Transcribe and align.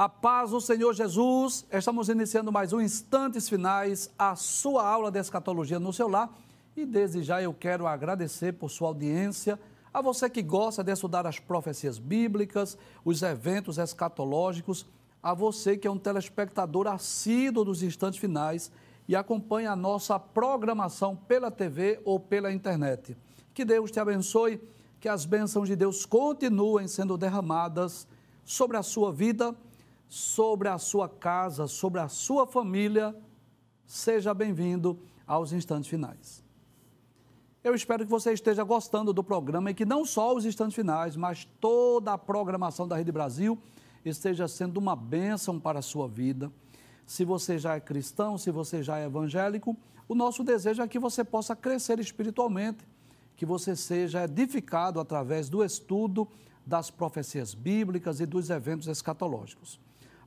A 0.00 0.08
paz 0.08 0.48
do 0.48 0.62
Senhor 0.62 0.94
Jesus. 0.94 1.66
Estamos 1.70 2.08
iniciando 2.08 2.50
mais 2.50 2.72
um 2.72 2.80
Instantes 2.80 3.50
Finais, 3.50 4.10
a 4.18 4.34
sua 4.34 4.82
aula 4.82 5.10
de 5.10 5.18
escatologia 5.18 5.78
no 5.78 5.92
seu 5.92 6.08
lar. 6.08 6.34
E 6.74 6.86
desde 6.86 7.22
já 7.22 7.42
eu 7.42 7.52
quero 7.52 7.86
agradecer 7.86 8.54
por 8.54 8.70
sua 8.70 8.88
audiência, 8.88 9.60
a 9.92 10.00
você 10.00 10.30
que 10.30 10.40
gosta 10.40 10.82
de 10.82 10.90
estudar 10.90 11.26
as 11.26 11.38
profecias 11.38 11.98
bíblicas, 11.98 12.78
os 13.04 13.20
eventos 13.20 13.76
escatológicos, 13.76 14.86
a 15.22 15.34
você 15.34 15.76
que 15.76 15.86
é 15.86 15.90
um 15.90 15.98
telespectador 15.98 16.86
assíduo 16.86 17.62
dos 17.62 17.82
Instantes 17.82 18.18
Finais 18.18 18.72
e 19.06 19.14
acompanha 19.14 19.72
a 19.72 19.76
nossa 19.76 20.18
programação 20.18 21.14
pela 21.14 21.50
TV 21.50 22.00
ou 22.06 22.18
pela 22.18 22.50
internet. 22.50 23.14
Que 23.52 23.66
Deus 23.66 23.90
te 23.90 24.00
abençoe, 24.00 24.62
que 24.98 25.10
as 25.10 25.26
bênçãos 25.26 25.68
de 25.68 25.76
Deus 25.76 26.06
continuem 26.06 26.88
sendo 26.88 27.18
derramadas 27.18 28.08
sobre 28.46 28.78
a 28.78 28.82
sua 28.82 29.12
vida 29.12 29.54
sobre 30.10 30.68
a 30.68 30.76
sua 30.76 31.08
casa, 31.08 31.68
sobre 31.68 32.00
a 32.00 32.08
sua 32.08 32.44
família. 32.44 33.14
Seja 33.86 34.34
bem-vindo 34.34 34.98
aos 35.24 35.52
instantes 35.52 35.88
finais. 35.88 36.42
Eu 37.62 37.76
espero 37.76 38.04
que 38.04 38.10
você 38.10 38.32
esteja 38.32 38.64
gostando 38.64 39.12
do 39.12 39.22
programa 39.22 39.70
e 39.70 39.74
que 39.74 39.84
não 39.84 40.04
só 40.04 40.34
os 40.34 40.44
instantes 40.44 40.74
finais, 40.74 41.14
mas 41.14 41.46
toda 41.60 42.12
a 42.12 42.18
programação 42.18 42.88
da 42.88 42.96
Rede 42.96 43.12
Brasil 43.12 43.56
esteja 44.04 44.48
sendo 44.48 44.78
uma 44.78 44.96
bênção 44.96 45.60
para 45.60 45.78
a 45.78 45.82
sua 45.82 46.08
vida. 46.08 46.50
Se 47.06 47.24
você 47.24 47.56
já 47.56 47.76
é 47.76 47.80
cristão, 47.80 48.36
se 48.36 48.50
você 48.50 48.82
já 48.82 48.98
é 48.98 49.04
evangélico, 49.04 49.76
o 50.08 50.14
nosso 50.14 50.42
desejo 50.42 50.82
é 50.82 50.88
que 50.88 50.98
você 50.98 51.22
possa 51.22 51.54
crescer 51.54 52.00
espiritualmente, 52.00 52.84
que 53.36 53.46
você 53.46 53.76
seja 53.76 54.24
edificado 54.24 54.98
através 54.98 55.48
do 55.48 55.62
estudo 55.62 56.26
das 56.66 56.90
profecias 56.90 57.54
bíblicas 57.54 58.18
e 58.18 58.26
dos 58.26 58.50
eventos 58.50 58.88
escatológicos. 58.88 59.78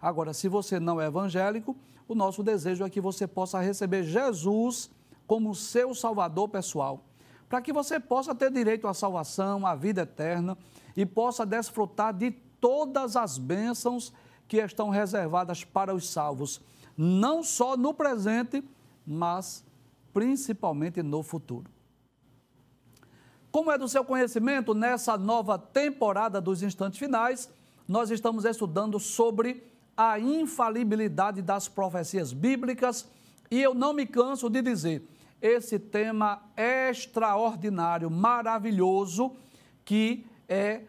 Agora, 0.04 0.34
se 0.34 0.50
você 0.50 0.82
não 0.82 1.00
é 1.00 1.06
evangélico, 1.06 1.78
o 2.10 2.14
nosso 2.14 2.44
desejo 2.44 2.84
é 2.84 2.90
que 2.90 3.00
você 3.00 3.26
possa 3.26 3.62
receber 3.62 4.04
Jesus 4.04 4.92
como 5.26 5.56
seu 5.56 5.96
salvador 5.96 6.50
pessoal, 6.50 7.06
para 7.48 7.62
que 7.62 7.72
você 7.72 8.02
possa 8.02 8.36
ter 8.36 8.52
direito 8.52 8.86
à 8.86 8.94
salvação, 8.94 9.66
à 9.66 9.74
vida 9.76 10.02
eterna 10.02 10.58
e 10.98 11.06
possa 11.06 11.46
desfrutar 11.46 12.14
de 12.14 12.32
todas 12.60 13.16
as 13.16 13.38
bênçãos 13.38 14.12
que 14.46 14.58
estão 14.58 14.90
reservadas 14.90 15.64
para 15.64 15.96
os 15.96 16.10
salvos, 16.10 16.60
não 16.98 17.42
só 17.42 17.78
no 17.78 17.94
presente, 17.94 18.62
mas 19.08 19.64
principalmente 20.14 21.02
no 21.02 21.24
futuro. 21.24 21.72
Como 23.50 23.72
é 23.72 23.78
do 23.78 23.88
seu 23.88 24.04
conhecimento, 24.04 24.74
nessa 24.74 25.18
nova 25.18 25.58
temporada 25.58 26.42
dos 26.42 26.62
instantes 26.62 27.00
finais, 27.00 27.50
nós 27.88 28.12
estamos 28.12 28.44
estudando 28.44 29.00
sobre 29.00 29.72
a 29.96 30.20
infalibilidade 30.20 31.42
das 31.42 31.68
profecias 31.68 32.34
bíblicas 32.34 33.08
e 33.54 33.62
eu 33.62 33.76
não 33.76 33.94
me 33.94 34.08
canso 34.08 34.50
de 34.50 34.64
dizer, 34.64 35.08
esse 35.40 35.78
tema 35.78 36.42
extraordinário, 36.58 38.10
maravilhoso, 38.10 39.36
que 39.86 40.26
é 40.50 40.82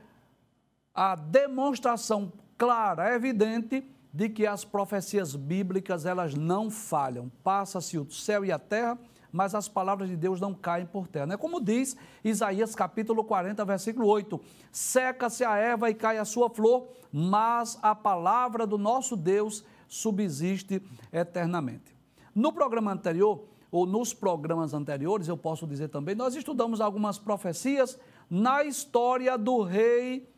a 0.95 1.15
demonstração 1.15 2.33
clara, 2.57 3.15
evidente, 3.15 3.87
de 4.11 4.31
que 4.31 4.47
as 4.47 4.65
profecias 4.65 5.37
bíblicas 5.37 6.07
elas 6.07 6.35
não 6.35 6.71
falham. 6.71 7.31
Passa-se 7.43 7.99
o 7.99 8.11
céu 8.11 8.47
e 8.47 8.51
a 8.51 8.59
terra, 8.59 8.99
mas 9.35 9.53
as 9.53 9.69
palavras 9.69 10.09
de 10.09 10.17
Deus 10.17 10.41
não 10.41 10.55
caem 10.55 10.87
por 10.87 11.09
terra. 11.09 11.35
É 11.35 11.37
como 11.37 11.61
diz 11.61 11.97
Isaías 12.23 12.73
capítulo 12.73 13.25
40, 13.25 13.65
versículo 13.65 14.07
8: 14.07 14.41
Seca-se 14.71 15.43
a 15.43 15.57
erva 15.57 15.91
e 15.91 15.95
cai 15.95 16.19
a 16.19 16.25
sua 16.25 16.49
flor, 16.49 16.87
mas 17.13 17.77
a 17.83 17.97
palavra 17.97 18.65
do 18.65 18.79
nosso 18.79 19.17
Deus 19.17 19.65
subsiste 19.89 20.81
eternamente. 21.13 21.97
No 22.33 22.53
programa 22.53 22.93
anterior, 22.93 23.43
ou 23.73 23.85
nos 23.85 24.15
programas 24.15 24.73
anteriores, 24.73 25.27
eu 25.27 25.37
posso 25.37 25.67
dizer 25.67 25.89
também, 25.89 26.15
nós 26.15 26.37
estudamos 26.37 26.81
algumas 26.81 27.19
profecias 27.19 27.99
na 28.31 28.63
história 28.63 29.37
do 29.37 29.63
rei 29.63 30.33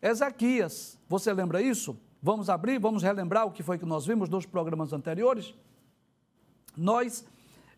Ezequias. 0.00 0.96
Você 1.08 1.32
lembra 1.32 1.60
isso? 1.60 1.98
Vamos 2.22 2.48
abrir, 2.48 2.78
vamos 2.78 3.02
relembrar 3.02 3.46
o 3.46 3.50
que 3.50 3.64
foi 3.64 3.78
que 3.78 3.84
nós 3.84 4.06
vimos 4.06 4.28
nos 4.28 4.46
programas 4.46 4.92
anteriores? 4.92 5.52
Nós 6.76 7.24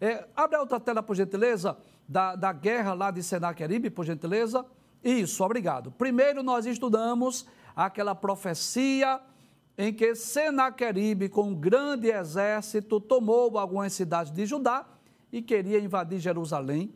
é, 0.01 0.27
abre 0.35 0.57
a 0.57 0.61
outra 0.61 0.81
tela, 0.81 1.03
por 1.03 1.15
gentileza, 1.15 1.77
da, 2.09 2.35
da 2.35 2.53
guerra 2.53 2.95
lá 2.95 3.11
de 3.11 3.23
Senaqueribe, 3.23 3.91
por 3.91 4.05
gentileza. 4.07 4.65
Isso, 5.05 5.45
obrigado. 5.45 5.91
Primeiro 5.93 6.43
nós 6.43 6.67
estudamos 6.67 7.47
aquela 7.77 8.15
profecia 8.15 9.21
em 9.77 9.93
que 9.93 10.15
Senaqueribe, 10.15 11.29
com 11.29 11.49
um 11.49 11.55
grande 11.55 12.11
exército, 12.11 13.01
tomou 13.01 13.59
algumas 13.59 13.93
cidades 13.93 14.33
de 14.33 14.45
Judá 14.47 14.87
e 15.33 15.41
queria 15.41 15.79
invadir 15.79 16.19
Jerusalém. 16.19 16.95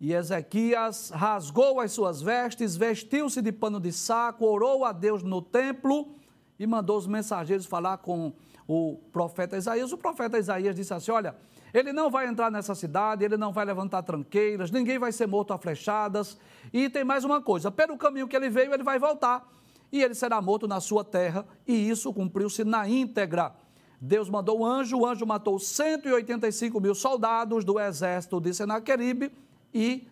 E 0.00 0.12
Ezequias 0.12 1.10
rasgou 1.10 1.78
as 1.78 1.92
suas 1.92 2.20
vestes, 2.20 2.76
vestiu-se 2.76 3.40
de 3.40 3.52
pano 3.52 3.78
de 3.78 3.92
saco, 3.92 4.44
orou 4.44 4.84
a 4.84 4.92
Deus 4.92 5.22
no 5.22 5.40
templo 5.40 6.16
e 6.58 6.66
mandou 6.66 6.98
os 6.98 7.06
mensageiros 7.06 7.66
falar 7.66 7.98
com 7.98 8.32
o 8.66 8.98
profeta 9.12 9.56
Isaías. 9.56 9.92
O 9.92 9.98
profeta 9.98 10.38
Isaías 10.38 10.74
disse 10.74 10.92
assim: 10.92 11.12
Olha, 11.12 11.36
ele 11.72 11.92
não 11.92 12.10
vai 12.10 12.26
entrar 12.26 12.50
nessa 12.50 12.74
cidade, 12.74 13.24
ele 13.24 13.36
não 13.36 13.52
vai 13.52 13.64
levantar 13.64 14.02
tranqueiras, 14.02 14.70
ninguém 14.70 14.98
vai 14.98 15.12
ser 15.12 15.26
morto 15.26 15.52
a 15.52 15.58
flechadas. 15.58 16.38
E 16.72 16.88
tem 16.90 17.04
mais 17.04 17.24
uma 17.24 17.40
coisa: 17.40 17.70
pelo 17.70 17.96
caminho 17.96 18.28
que 18.28 18.36
ele 18.36 18.50
veio, 18.50 18.72
ele 18.72 18.82
vai 18.82 18.98
voltar. 18.98 19.50
E 19.90 20.02
ele 20.02 20.14
será 20.14 20.40
morto 20.40 20.66
na 20.66 20.80
sua 20.80 21.04
terra, 21.04 21.46
e 21.66 21.88
isso 21.88 22.12
cumpriu-se 22.12 22.64
na 22.64 22.88
íntegra. 22.88 23.54
Deus 24.00 24.28
mandou 24.28 24.60
o 24.60 24.66
anjo, 24.66 24.98
o 24.98 25.06
anjo 25.06 25.24
matou 25.24 25.58
185 25.58 26.80
mil 26.80 26.94
soldados 26.94 27.64
do 27.64 27.78
exército 27.78 28.40
de 28.40 28.52
Senaqueribe 28.52 29.30
e 29.72 30.08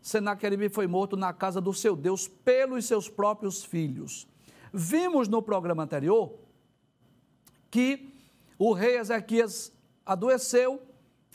Senaqueribe 0.00 0.68
foi 0.68 0.86
morto 0.86 1.16
na 1.16 1.32
casa 1.32 1.60
do 1.60 1.72
seu 1.72 1.96
Deus 1.96 2.28
pelos 2.28 2.84
seus 2.84 3.08
próprios 3.08 3.64
filhos. 3.64 4.28
Vimos 4.72 5.28
no 5.28 5.42
programa 5.42 5.82
anterior 5.82 6.38
que 7.70 8.14
o 8.58 8.72
rei 8.72 8.98
Ezequias 8.98 9.72
adoeceu, 10.04 10.82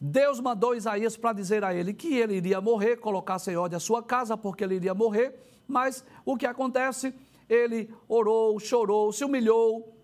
Deus 0.02 0.40
mandou 0.40 0.76
Isaías 0.76 1.18
para 1.18 1.34
dizer 1.34 1.64
a 1.64 1.74
ele 1.74 1.94
que 1.94 2.16
ele 2.16 2.36
iria 2.36 2.62
morrer, 2.62 2.98
colocar 2.98 3.38
em 3.48 3.56
ordem 3.56 3.78
a 3.78 3.80
sua 3.80 4.02
casa, 4.02 4.38
porque 4.38 4.64
ele 4.64 4.76
iria 4.76 4.94
morrer. 4.94 5.38
Mas 5.68 6.04
o 6.26 6.38
que 6.38 6.46
acontece? 6.46 7.14
Ele 7.48 7.94
orou, 8.08 8.60
chorou, 8.60 9.12
se 9.12 9.26
humilhou, 9.26 9.96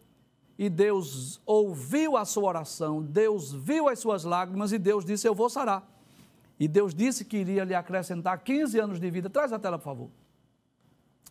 e 0.58 0.70
Deus 0.70 1.42
ouviu 1.46 2.16
a 2.16 2.24
sua 2.24 2.50
oração, 2.50 3.04
Deus 3.04 3.52
viu 3.52 3.90
as 3.90 4.00
suas 4.00 4.24
lágrimas 4.24 4.72
e 4.72 4.78
Deus 4.78 5.04
disse: 5.04 5.28
Eu 5.28 5.36
vou 5.36 5.50
sarar. 5.50 5.92
E 6.58 6.68
Deus 6.68 6.96
disse 6.96 7.26
que 7.26 7.38
iria 7.38 7.66
lhe 7.66 7.76
acrescentar 7.76 8.42
15 8.42 8.80
anos 8.80 9.00
de 9.00 9.10
vida. 9.12 9.30
Traz 9.30 9.52
a 9.52 9.60
tela, 9.60 9.78
por 9.78 9.84
favor. 9.84 10.10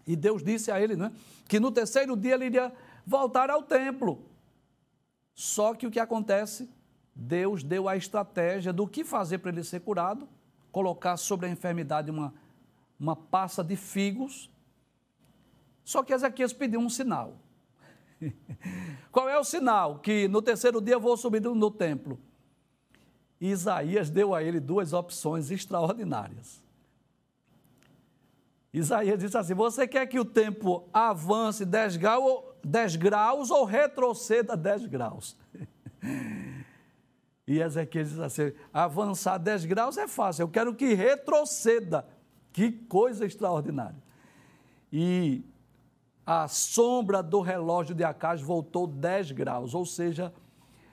E 0.06 0.14
Deus 0.14 0.42
disse 0.42 0.70
a 0.70 0.78
ele 0.78 0.96
né, 0.96 1.10
que 1.48 1.58
no 1.58 1.72
terceiro 1.72 2.14
dia 2.14 2.34
ele 2.34 2.44
iria 2.46 2.70
voltar 3.06 3.48
ao 3.48 3.62
templo. 3.62 4.22
Só 5.34 5.75
que 5.75 5.87
o 5.87 5.90
que 5.90 5.98
acontece? 5.98 6.69
Deus 7.14 7.62
deu 7.62 7.88
a 7.88 7.96
estratégia 7.96 8.72
do 8.72 8.87
que 8.87 9.05
fazer 9.05 9.38
para 9.38 9.50
ele 9.50 9.62
ser 9.62 9.81
curado, 9.81 10.28
colocar 10.72 11.16
sobre 11.16 11.46
a 11.46 11.49
enfermidade 11.49 12.11
uma, 12.11 12.34
uma 12.99 13.14
passa 13.14 13.62
de 13.62 13.76
figos. 13.76 14.50
Só 15.84 16.02
que 16.02 16.12
Ezequias 16.12 16.52
pediu 16.52 16.81
um 16.81 16.90
sinal. 16.90 17.37
Qual 19.12 19.28
é 19.28 19.38
o 19.38 19.44
sinal? 19.44 20.00
Que 20.00 20.26
no 20.26 20.43
terceiro 20.43 20.81
dia 20.81 20.94
eu 20.94 21.00
vou 21.00 21.16
subir 21.16 21.40
no 21.40 21.70
templo. 21.70 22.19
Isaías 23.40 24.11
deu 24.11 24.34
a 24.34 24.43
ele 24.43 24.58
duas 24.58 24.93
opções 24.93 25.50
extraordinárias. 25.50 26.62
Isaías 28.72 29.19
disse 29.19 29.37
assim: 29.37 29.55
Você 29.55 29.87
quer 29.87 30.06
que 30.06 30.19
o 30.19 30.25
tempo 30.25 30.88
avance 30.93 31.64
10 31.64 31.96
graus, 31.96 32.43
10 32.64 32.96
graus 32.96 33.50
ou 33.50 33.64
retroceda 33.64 34.56
10 34.56 34.87
graus? 34.87 35.37
E 37.46 37.61
Ezequiel 37.61 38.05
diz 38.05 38.19
assim: 38.19 38.52
avançar 38.73 39.38
10 39.38 39.64
graus 39.67 39.96
é 39.99 40.08
fácil, 40.08 40.43
eu 40.43 40.49
quero 40.49 40.75
que 40.75 40.94
retroceda. 40.94 42.06
Que 42.52 42.70
coisa 42.70 43.26
extraordinária. 43.26 44.00
E 44.93 45.43
a 46.25 46.46
sombra 46.46 47.20
do 47.23 47.41
relógio 47.41 47.94
de 47.94 48.05
Acaz 48.05 48.41
voltou 48.41 48.87
10 48.87 49.32
graus, 49.32 49.75
ou 49.75 49.85
seja, 49.85 50.32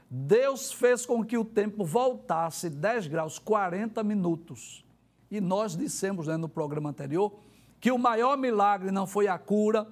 Deus 0.09 0.74
fez 0.74 1.06
com 1.06 1.24
que 1.24 1.38
o 1.38 1.45
tempo 1.45 1.86
voltasse 1.86 2.69
10 2.69 3.07
graus, 3.07 3.39
40 3.39 4.04
minutos. 4.04 4.83
E 5.30 5.39
nós 5.39 5.77
dissemos 5.77 6.27
né, 6.27 6.36
no 6.36 6.50
programa 6.50 6.89
anterior 6.89 7.39
que 7.80 7.92
o 7.92 7.97
maior 7.97 8.38
milagre 8.38 8.92
não 8.92 9.07
foi 9.07 9.27
a 9.27 9.38
cura, 9.39 9.88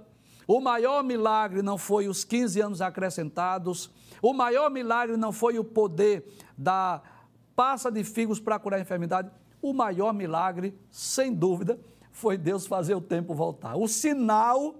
o 0.50 0.60
maior 0.60 1.04
milagre 1.04 1.62
não 1.62 1.78
foi 1.78 2.08
os 2.08 2.24
15 2.24 2.60
anos 2.60 2.82
acrescentados, 2.82 3.92
o 4.20 4.34
maior 4.34 4.72
milagre 4.72 5.16
não 5.16 5.32
foi 5.32 5.60
o 5.60 5.64
poder 5.64 6.26
da 6.58 7.04
passa 7.56 7.92
de 7.92 8.04
figos 8.04 8.40
para 8.40 8.58
curar 8.58 8.78
a 8.78 8.82
enfermidade. 8.82 9.30
O 9.62 9.74
maior 9.74 10.12
milagre, 10.12 10.76
sem 10.90 11.32
dúvida, 11.32 11.80
foi 12.12 12.36
Deus 12.36 12.66
fazer 12.66 12.96
o 12.96 13.02
tempo 13.02 13.36
voltar. 13.36 13.76
O 13.76 13.88
sinal 13.88 14.74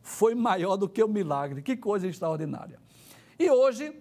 foi 0.00 0.32
maior 0.32 0.76
do 0.76 0.88
que 0.88 1.02
o 1.02 1.08
milagre. 1.08 1.60
Que 1.60 1.76
coisa 1.76 2.06
extraordinária. 2.06 2.78
E 3.36 3.50
hoje 3.50 4.00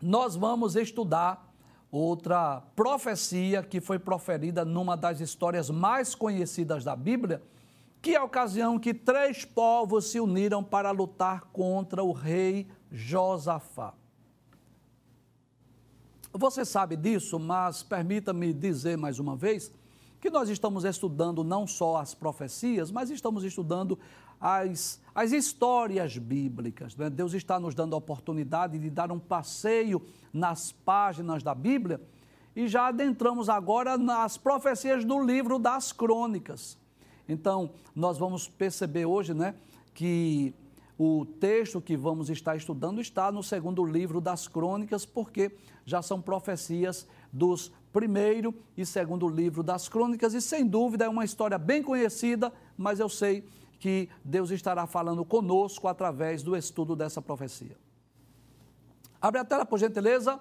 nós 0.00 0.36
vamos 0.36 0.76
estudar 0.76 1.52
outra 1.90 2.62
profecia 2.76 3.60
que 3.60 3.80
foi 3.80 3.98
proferida 3.98 4.64
numa 4.64 4.96
das 4.96 5.18
histórias 5.18 5.68
mais 5.68 6.14
conhecidas 6.14 6.84
da 6.84 6.94
Bíblia, 6.94 7.42
que 8.00 8.14
é 8.14 8.20
ocasião 8.20 8.78
que 8.78 8.94
três 8.94 9.44
povos 9.44 10.10
se 10.10 10.20
uniram 10.20 10.62
para 10.62 10.90
lutar 10.90 11.42
contra 11.52 12.02
o 12.02 12.12
rei 12.12 12.68
Josafá. 12.90 13.94
Você 16.32 16.64
sabe 16.64 16.96
disso, 16.96 17.38
mas 17.38 17.82
permita-me 17.82 18.52
dizer 18.52 18.96
mais 18.96 19.18
uma 19.18 19.34
vez 19.34 19.72
que 20.20 20.30
nós 20.30 20.48
estamos 20.48 20.84
estudando 20.84 21.42
não 21.44 21.66
só 21.66 21.96
as 21.96 22.14
profecias, 22.14 22.90
mas 22.90 23.10
estamos 23.10 23.44
estudando 23.44 23.98
as, 24.40 25.00
as 25.14 25.32
histórias 25.32 26.16
bíblicas. 26.18 26.96
Né? 26.96 27.08
Deus 27.08 27.34
está 27.34 27.58
nos 27.58 27.74
dando 27.74 27.94
a 27.94 27.98
oportunidade 27.98 28.78
de 28.78 28.90
dar 28.90 29.10
um 29.10 29.18
passeio 29.18 30.02
nas 30.32 30.72
páginas 30.72 31.42
da 31.42 31.54
Bíblia 31.54 32.00
e 32.54 32.66
já 32.66 32.88
adentramos 32.88 33.48
agora 33.48 33.96
nas 33.96 34.36
profecias 34.36 35.04
do 35.04 35.24
livro 35.24 35.58
das 35.58 35.92
crônicas. 35.92 36.78
Então, 37.28 37.70
nós 37.94 38.16
vamos 38.16 38.48
perceber 38.48 39.04
hoje 39.04 39.34
né, 39.34 39.54
que 39.92 40.54
o 40.98 41.24
texto 41.24 41.80
que 41.80 41.96
vamos 41.96 42.30
estar 42.30 42.56
estudando 42.56 43.00
está 43.00 43.30
no 43.30 43.42
segundo 43.42 43.84
livro 43.84 44.20
das 44.20 44.48
crônicas, 44.48 45.04
porque 45.04 45.52
já 45.84 46.02
são 46.02 46.20
profecias 46.20 47.06
dos 47.32 47.70
primeiro 47.92 48.54
e 48.76 48.84
segundo 48.84 49.28
livro 49.28 49.62
das 49.62 49.88
crônicas, 49.88 50.34
e 50.34 50.40
sem 50.40 50.66
dúvida 50.66 51.04
é 51.04 51.08
uma 51.08 51.24
história 51.24 51.58
bem 51.58 51.82
conhecida, 51.82 52.52
mas 52.76 52.98
eu 52.98 53.08
sei 53.08 53.46
que 53.78 54.08
Deus 54.24 54.50
estará 54.50 54.86
falando 54.86 55.24
conosco 55.24 55.86
através 55.86 56.42
do 56.42 56.56
estudo 56.56 56.96
dessa 56.96 57.22
profecia. 57.22 57.76
Abre 59.20 59.40
a 59.40 59.44
tela, 59.44 59.64
por 59.64 59.78
gentileza. 59.78 60.40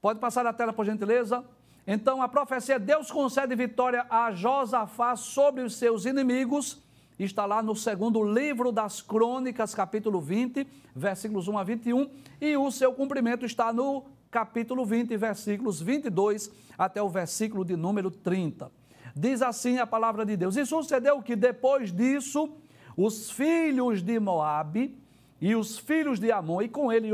Pode 0.00 0.20
passar 0.20 0.46
a 0.46 0.52
tela, 0.52 0.72
por 0.72 0.84
gentileza. 0.84 1.44
Então, 1.90 2.20
a 2.20 2.28
profecia, 2.28 2.78
Deus 2.78 3.10
concede 3.10 3.56
vitória 3.56 4.04
a 4.10 4.30
Josafá 4.30 5.16
sobre 5.16 5.62
os 5.62 5.74
seus 5.74 6.04
inimigos 6.04 6.82
está 7.18 7.46
lá 7.46 7.62
no 7.62 7.74
segundo 7.74 8.22
livro 8.22 8.70
das 8.70 9.00
Crônicas, 9.00 9.74
capítulo 9.74 10.20
20, 10.20 10.66
versículos 10.94 11.48
1 11.48 11.58
a 11.58 11.64
21, 11.64 12.10
e 12.40 12.56
o 12.58 12.70
seu 12.70 12.92
cumprimento 12.92 13.44
está 13.44 13.72
no 13.72 14.04
capítulo 14.30 14.84
20, 14.84 15.16
versículos 15.16 15.80
22 15.80 16.50
até 16.76 17.02
o 17.02 17.08
versículo 17.08 17.64
de 17.64 17.74
número 17.74 18.10
30. 18.10 18.70
Diz 19.16 19.42
assim 19.42 19.78
a 19.78 19.86
palavra 19.86 20.24
de 20.24 20.36
Deus: 20.36 20.56
E 20.56 20.64
sucedeu 20.64 21.22
que 21.22 21.34
depois 21.34 21.90
disso, 21.90 22.50
os 22.96 23.30
filhos 23.30 24.02
de 24.02 24.20
Moabe 24.20 24.96
e 25.40 25.56
os 25.56 25.78
filhos 25.78 26.20
de 26.20 26.30
Amon, 26.30 26.62
e 26.62 26.68
com 26.68 26.92
ele 26.92 27.10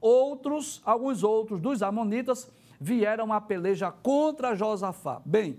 outros, 0.00 0.82
alguns 0.84 1.22
outros 1.22 1.60
dos 1.60 1.82
amonitas, 1.82 2.50
vieram 2.80 3.32
a 3.32 3.40
peleja 3.40 3.90
contra 3.90 4.54
Josafá. 4.54 5.20
Bem, 5.24 5.58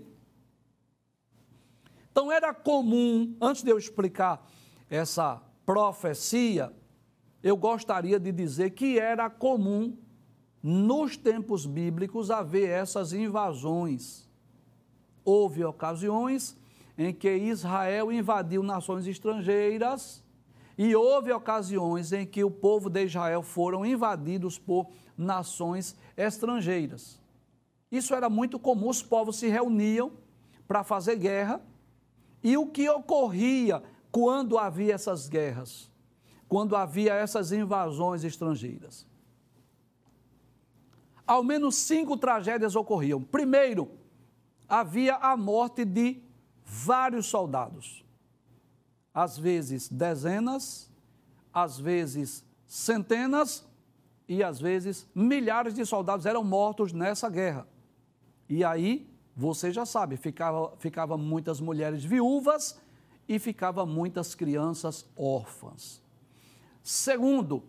então 2.10 2.32
era 2.32 2.52
comum, 2.52 3.36
antes 3.40 3.62
de 3.62 3.70
eu 3.70 3.78
explicar 3.78 4.44
essa 4.90 5.40
profecia, 5.64 6.72
eu 7.42 7.56
gostaria 7.56 8.18
de 8.18 8.32
dizer 8.32 8.70
que 8.70 8.98
era 8.98 9.30
comum 9.30 9.96
nos 10.62 11.16
tempos 11.16 11.64
bíblicos 11.64 12.30
haver 12.30 12.68
essas 12.68 13.12
invasões. 13.12 14.28
Houve 15.24 15.64
ocasiões 15.64 16.56
em 16.96 17.12
que 17.14 17.32
Israel 17.32 18.10
invadiu 18.10 18.62
nações 18.62 19.06
estrangeiras 19.06 20.24
e 20.76 20.94
houve 20.96 21.32
ocasiões 21.32 22.12
em 22.12 22.26
que 22.26 22.42
o 22.42 22.50
povo 22.50 22.90
de 22.90 23.04
Israel 23.04 23.42
foram 23.42 23.86
invadidos 23.86 24.58
por 24.58 24.88
nações 25.16 25.96
estrangeiras. 26.18 27.20
Isso 27.90 28.14
era 28.14 28.28
muito 28.28 28.58
comum, 28.58 28.88
os 28.88 29.02
povos 29.02 29.36
se 29.36 29.48
reuniam 29.48 30.12
para 30.66 30.84
fazer 30.84 31.16
guerra 31.16 31.62
e 32.42 32.56
o 32.56 32.66
que 32.66 32.88
ocorria 32.90 33.82
quando 34.10 34.58
havia 34.58 34.94
essas 34.94 35.28
guerras, 35.28 35.90
quando 36.48 36.74
havia 36.76 37.14
essas 37.14 37.52
invasões 37.52 38.24
estrangeiras? 38.24 39.06
Ao 41.26 41.44
menos 41.44 41.76
cinco 41.76 42.16
tragédias 42.16 42.74
ocorriam. 42.74 43.22
Primeiro, 43.22 43.90
havia 44.68 45.16
a 45.16 45.36
morte 45.36 45.84
de 45.84 46.22
vários 46.64 47.26
soldados. 47.26 48.04
Às 49.12 49.38
vezes 49.38 49.88
dezenas, 49.88 50.90
às 51.52 51.78
vezes 51.78 52.44
centenas 52.66 53.67
e 54.28 54.42
às 54.42 54.60
vezes 54.60 55.08
milhares 55.14 55.74
de 55.74 55.84
soldados 55.86 56.26
eram 56.26 56.44
mortos 56.44 56.92
nessa 56.92 57.28
guerra. 57.30 57.66
E 58.48 58.62
aí 58.62 59.08
você 59.34 59.72
já 59.72 59.86
sabe, 59.86 60.16
ficava, 60.16 60.76
ficava 60.78 61.16
muitas 61.16 61.60
mulheres 61.60 62.04
viúvas 62.04 62.78
e 63.28 63.38
ficava 63.38 63.86
muitas 63.86 64.34
crianças 64.34 65.06
órfãs. 65.16 66.02
Segundo, 66.82 67.62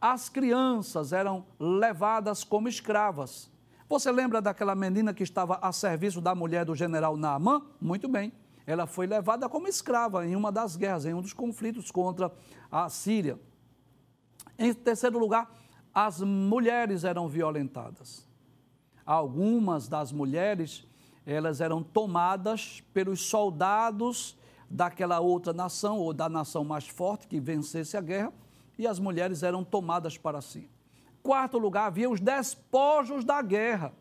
as 0.00 0.28
crianças 0.28 1.12
eram 1.12 1.44
levadas 1.58 2.44
como 2.44 2.68
escravas. 2.68 3.50
Você 3.88 4.10
lembra 4.12 4.40
daquela 4.40 4.74
menina 4.74 5.12
que 5.12 5.22
estava 5.22 5.58
a 5.60 5.72
serviço 5.72 6.20
da 6.20 6.34
mulher 6.34 6.64
do 6.64 6.74
general 6.74 7.16
Naamã? 7.16 7.62
Muito 7.80 8.08
bem. 8.08 8.32
Ela 8.66 8.86
foi 8.86 9.06
levada 9.06 9.48
como 9.48 9.66
escrava 9.66 10.24
em 10.24 10.36
uma 10.36 10.52
das 10.52 10.76
guerras, 10.76 11.04
em 11.04 11.12
um 11.12 11.20
dos 11.20 11.32
conflitos 11.32 11.90
contra 11.90 12.32
a 12.70 12.88
Síria. 12.88 13.38
Em 14.58 14.72
terceiro 14.72 15.18
lugar, 15.18 15.50
as 15.94 16.20
mulheres 16.20 17.04
eram 17.04 17.28
violentadas. 17.28 18.26
Algumas 19.04 19.88
das 19.88 20.12
mulheres 20.12 20.86
elas 21.26 21.60
eram 21.60 21.82
tomadas 21.82 22.82
pelos 22.92 23.20
soldados 23.20 24.36
daquela 24.68 25.20
outra 25.20 25.52
nação 25.52 25.98
ou 25.98 26.12
da 26.12 26.28
nação 26.28 26.64
mais 26.64 26.88
forte 26.88 27.26
que 27.26 27.40
vencesse 27.40 27.96
a 27.96 28.00
guerra 28.00 28.32
e 28.78 28.86
as 28.86 28.98
mulheres 28.98 29.42
eram 29.42 29.62
tomadas 29.62 30.16
para 30.16 30.40
si. 30.40 30.68
Quarto 31.22 31.58
lugar, 31.58 31.86
havia 31.86 32.08
os 32.08 32.20
despojos 32.20 33.24
da 33.24 33.42
guerra. 33.42 33.92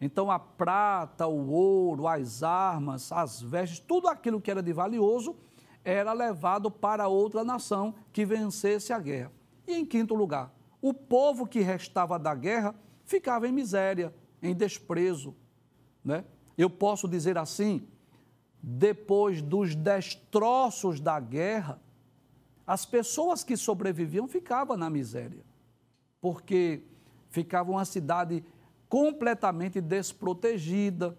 Então 0.00 0.30
a 0.30 0.38
prata, 0.38 1.26
o 1.26 1.50
ouro, 1.50 2.06
as 2.06 2.42
armas, 2.42 3.10
as 3.10 3.40
vestes, 3.40 3.78
tudo 3.78 4.08
aquilo 4.08 4.40
que 4.40 4.50
era 4.50 4.62
de 4.62 4.72
valioso 4.72 5.34
era 5.84 6.12
levado 6.12 6.70
para 6.70 7.08
outra 7.08 7.44
nação 7.44 7.94
que 8.12 8.24
vencesse 8.24 8.92
a 8.92 8.98
guerra. 8.98 9.32
E 9.66 9.74
em 9.74 9.84
quinto 9.84 10.14
lugar, 10.14 10.52
o 10.84 10.92
povo 10.92 11.46
que 11.46 11.60
restava 11.60 12.18
da 12.18 12.34
guerra 12.34 12.74
ficava 13.06 13.48
em 13.48 13.52
miséria, 13.52 14.14
em 14.42 14.54
desprezo, 14.54 15.34
né? 16.04 16.26
Eu 16.58 16.68
posso 16.68 17.08
dizer 17.08 17.38
assim, 17.38 17.88
depois 18.62 19.40
dos 19.40 19.74
destroços 19.74 21.00
da 21.00 21.18
guerra, 21.18 21.80
as 22.66 22.84
pessoas 22.84 23.42
que 23.42 23.56
sobreviviam 23.56 24.28
ficavam 24.28 24.76
na 24.76 24.90
miséria, 24.90 25.42
porque 26.20 26.82
ficava 27.30 27.70
uma 27.70 27.86
cidade 27.86 28.44
completamente 28.86 29.80
desprotegida, 29.80 31.16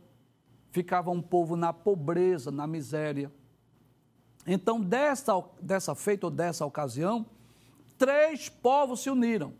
ficava 0.69 1.09
um 1.09 1.23
povo 1.23 1.55
na 1.55 1.73
pobreza, 1.73 2.51
na 2.51 2.67
miséria. 2.67 3.31
Então, 4.45 4.79
dessa, 4.79 5.33
dessa 5.59 5.95
feita 5.95 6.27
ou 6.27 6.31
dessa 6.31 6.63
ocasião, 6.67 7.25
três 7.97 8.49
povos 8.49 9.01
se 9.01 9.09
uniram: 9.09 9.53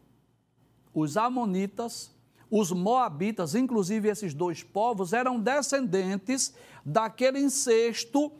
os 0.94 1.18
Amonitas, 1.18 2.15
os 2.50 2.72
moabitas, 2.72 3.56
inclusive 3.56 4.10
esses 4.10 4.34
dois 4.34 4.63
povos, 4.63 5.13
eram 5.13 5.39
descendentes 5.39 6.54
daquele 6.86 7.39
incesto 7.39 8.32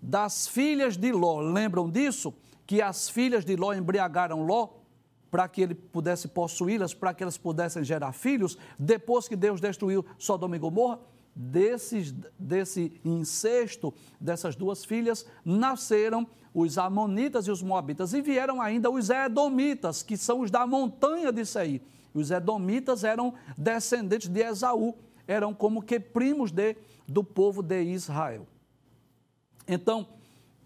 das 0.00 0.46
filhas 0.46 0.96
de 0.96 1.12
Ló. 1.12 1.40
Lembram 1.40 1.90
disso? 1.90 2.32
Que 2.66 2.80
as 2.80 3.08
filhas 3.08 3.44
de 3.44 3.56
Ló 3.56 3.72
embriagaram 3.72 4.44
Ló 4.44 4.68
para 5.30 5.48
que 5.48 5.62
ele 5.62 5.74
pudesse 5.74 6.28
possuí-las, 6.28 6.92
para 6.92 7.14
que 7.14 7.22
elas 7.22 7.38
pudessem 7.38 7.84
gerar 7.84 8.12
filhos, 8.12 8.58
depois 8.78 9.28
que 9.28 9.36
Deus 9.36 9.60
destruiu 9.60 10.04
Sodoma 10.18 10.56
e 10.56 10.58
Gomorra? 10.58 11.00
Desses, 11.34 12.12
desse 12.36 13.00
incesto 13.04 13.94
dessas 14.20 14.56
duas 14.56 14.84
filhas 14.84 15.24
nasceram 15.44 16.26
os 16.54 16.78
Amonitas 16.78 17.46
e 17.46 17.50
os 17.50 17.62
Moabitas, 17.62 18.12
e 18.12 18.20
vieram 18.20 18.60
ainda 18.60 18.90
os 18.90 19.10
Edomitas, 19.10 20.02
que 20.02 20.16
são 20.16 20.40
os 20.40 20.50
da 20.50 20.66
montanha 20.66 21.32
de 21.32 21.44
Seir. 21.44 21.80
Os 22.12 22.30
edomitas 22.30 23.04
eram 23.04 23.34
descendentes 23.56 24.28
de 24.28 24.40
Esaú, 24.40 24.96
eram 25.26 25.54
como 25.54 25.82
que 25.82 26.00
primos 26.00 26.50
de, 26.50 26.76
do 27.06 27.22
povo 27.22 27.62
de 27.62 27.82
Israel. 27.82 28.46
Então, 29.66 30.08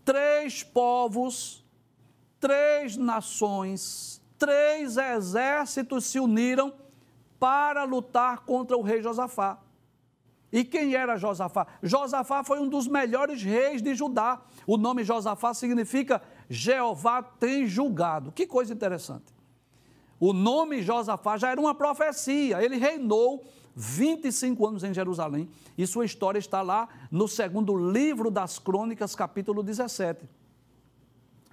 três 0.05 0.63
povos, 0.63 1.63
três 2.41 2.97
nações, 2.97 4.23
três 4.39 4.97
exércitos 4.97 6.07
se 6.07 6.19
uniram 6.19 6.73
para 7.39 7.85
lutar 7.85 8.41
contra 8.41 8.77
o 8.77 8.83
rei 8.83 9.03
Josafá. 9.03 9.59
E 10.55 10.63
quem 10.63 10.95
era 10.95 11.17
Josafá? 11.17 11.67
Josafá 11.83 12.45
foi 12.45 12.61
um 12.61 12.69
dos 12.69 12.87
melhores 12.87 13.43
reis 13.43 13.83
de 13.83 13.93
Judá. 13.93 14.41
O 14.65 14.77
nome 14.77 15.03
Josafá 15.03 15.53
significa 15.53 16.23
Jeová 16.49 17.21
tem 17.25 17.67
julgado. 17.67 18.31
Que 18.31 18.47
coisa 18.47 18.73
interessante. 18.73 19.35
O 20.21 20.33
nome 20.33 20.81
Josafá 20.81 21.37
já 21.37 21.51
era 21.51 21.61
uma 21.61 21.75
profecia. 21.75 22.63
Ele 22.65 22.77
reinou 22.77 23.45
25 23.75 24.65
anos 24.65 24.85
em 24.85 24.95
Jerusalém 24.95 25.49
e 25.77 25.85
sua 25.89 26.05
história 26.05 26.39
está 26.39 26.63
lá 26.63 26.89
no 27.11 27.27
segundo 27.27 27.77
livro 27.77 28.31
das 28.31 28.57
Crônicas, 28.57 29.17
capítulo 29.17 29.61
17. 29.61 30.25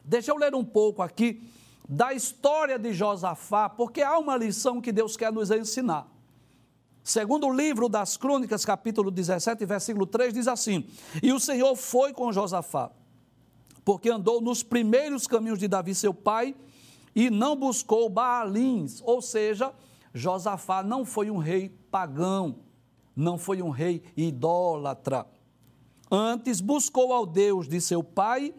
Deixa 0.05 0.29
eu 0.29 0.37
ler 0.37 0.53
um 0.53 0.63
pouco 0.63 1.01
aqui 1.01 1.41
da 1.89 2.13
história 2.13 2.77
de 2.77 2.93
Josafá, 2.93 3.67
porque 3.67 4.03
há 4.03 4.19
uma 4.19 4.37
lição 4.37 4.79
que 4.79 4.91
Deus 4.91 5.17
quer 5.17 5.33
nos 5.33 5.49
ensinar. 5.49 6.07
Segundo 7.03 7.47
o 7.47 7.53
livro 7.53 7.89
das 7.89 8.15
Crônicas, 8.15 8.63
capítulo 8.63 9.09
17, 9.09 9.65
versículo 9.65 10.05
3, 10.05 10.33
diz 10.33 10.47
assim: 10.47 10.85
E 11.21 11.33
o 11.33 11.39
Senhor 11.39 11.75
foi 11.75 12.13
com 12.13 12.31
Josafá, 12.31 12.91
porque 13.83 14.09
andou 14.09 14.39
nos 14.39 14.61
primeiros 14.61 15.25
caminhos 15.25 15.57
de 15.57 15.67
Davi, 15.67 15.95
seu 15.95 16.13
pai, 16.13 16.55
e 17.15 17.29
não 17.29 17.55
buscou 17.55 18.07
Baalins, 18.07 19.01
ou 19.03 19.21
seja, 19.21 19.73
Josafá 20.13 20.83
não 20.83 21.03
foi 21.03 21.31
um 21.31 21.37
rei 21.37 21.69
pagão, 21.89 22.57
não 23.15 23.37
foi 23.37 23.63
um 23.63 23.69
rei 23.69 24.03
idólatra. 24.15 25.25
Antes 26.09 26.61
buscou 26.61 27.13
ao 27.13 27.25
Deus 27.25 27.67
de 27.67 27.81
seu 27.81 28.03
pai 28.03 28.53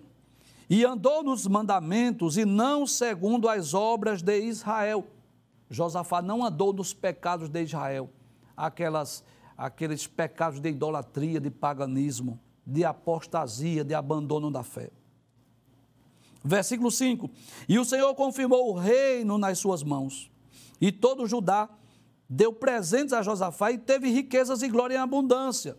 e 0.69 0.85
andou 0.85 1.23
nos 1.23 1.47
mandamentos 1.47 2.37
e 2.37 2.45
não 2.45 2.87
segundo 2.87 3.49
as 3.49 3.73
obras 3.73 4.21
de 4.21 4.41
Israel. 4.41 5.07
Josafá 5.71 6.21
não 6.21 6.45
andou 6.45 6.73
nos 6.73 6.93
pecados 6.93 7.49
de 7.49 7.63
Israel 7.63 8.11
aquelas, 8.63 9.25
aqueles 9.59 10.07
pecados 10.07 10.61
de 10.61 10.69
idolatria, 10.69 11.41
de 11.41 11.51
paganismo, 11.51 12.39
de 12.65 12.85
apostasia, 12.85 13.85
de 13.85 13.93
abandono 13.93 14.51
da 14.51 14.63
fé. 14.63 14.91
Versículo 16.45 16.91
5: 16.91 17.29
E 17.69 17.79
o 17.79 17.85
Senhor 17.85 18.15
confirmou 18.15 18.71
o 18.71 18.79
reino 18.79 19.37
nas 19.37 19.59
suas 19.59 19.83
mãos, 19.83 20.31
e 20.81 20.93
todo 20.93 21.27
Judá 21.27 21.69
deu 22.29 22.53
presentes 22.53 23.13
a 23.13 23.23
Josafá 23.23 23.73
e 23.73 23.79
teve 23.79 24.09
riquezas 24.11 24.63
e 24.63 24.69
glória 24.69 24.95
em 24.95 24.99
abundância. 24.99 25.77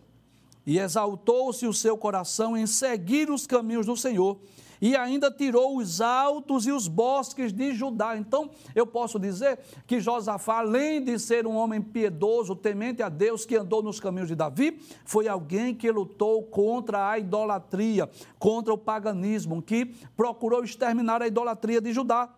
E 0.66 0.78
exaltou-se 0.78 1.66
o 1.66 1.74
seu 1.74 1.96
coração 1.96 2.56
em 2.56 2.66
seguir 2.66 3.30
os 3.30 3.46
caminhos 3.46 3.86
do 3.86 3.96
Senhor 3.96 4.38
e 4.80 4.96
ainda 4.96 5.30
tirou 5.30 5.76
os 5.78 6.00
altos 6.00 6.66
e 6.66 6.72
os 6.72 6.88
bosques 6.88 7.52
de 7.52 7.74
Judá. 7.74 8.16
Então, 8.16 8.50
eu 8.74 8.86
posso 8.86 9.18
dizer 9.18 9.58
que 9.86 10.00
Josafá, 10.00 10.58
além 10.58 11.02
de 11.02 11.18
ser 11.18 11.46
um 11.46 11.56
homem 11.56 11.80
piedoso, 11.80 12.54
temente 12.54 13.02
a 13.02 13.08
Deus, 13.08 13.44
que 13.44 13.56
andou 13.56 13.82
nos 13.82 14.00
caminhos 14.00 14.28
de 14.28 14.34
Davi, 14.34 14.80
foi 15.04 15.28
alguém 15.28 15.74
que 15.74 15.90
lutou 15.90 16.42
contra 16.44 17.10
a 17.10 17.18
idolatria, 17.18 18.08
contra 18.38 18.72
o 18.72 18.78
paganismo, 18.78 19.62
que 19.62 19.86
procurou 20.16 20.64
exterminar 20.64 21.22
a 21.22 21.26
idolatria 21.26 21.80
de 21.80 21.92
Judá. 21.92 22.28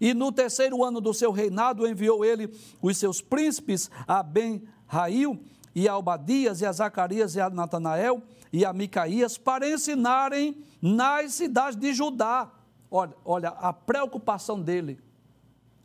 E 0.00 0.14
no 0.14 0.32
terceiro 0.32 0.82
ano 0.82 1.00
do 1.00 1.12
seu 1.12 1.30
reinado, 1.30 1.86
enviou 1.86 2.24
ele 2.24 2.50
os 2.80 2.96
seus 2.96 3.20
príncipes 3.20 3.90
a 4.08 4.22
Ben-Rail, 4.22 5.38
e 5.74 5.88
a 5.88 5.96
Obadias, 5.96 6.60
e 6.60 6.66
a 6.66 6.72
Zacarias, 6.72 7.34
e 7.34 7.40
a 7.40 7.48
Natanael, 7.48 8.22
e 8.52 8.64
a 8.64 8.72
Micaías, 8.72 9.38
para 9.38 9.68
ensinarem 9.68 10.56
nas 10.80 11.34
cidades 11.34 11.78
de 11.78 11.92
Judá. 11.92 12.50
Olha, 12.90 13.14
olha, 13.24 13.48
a 13.50 13.72
preocupação 13.72 14.60
dele 14.60 14.98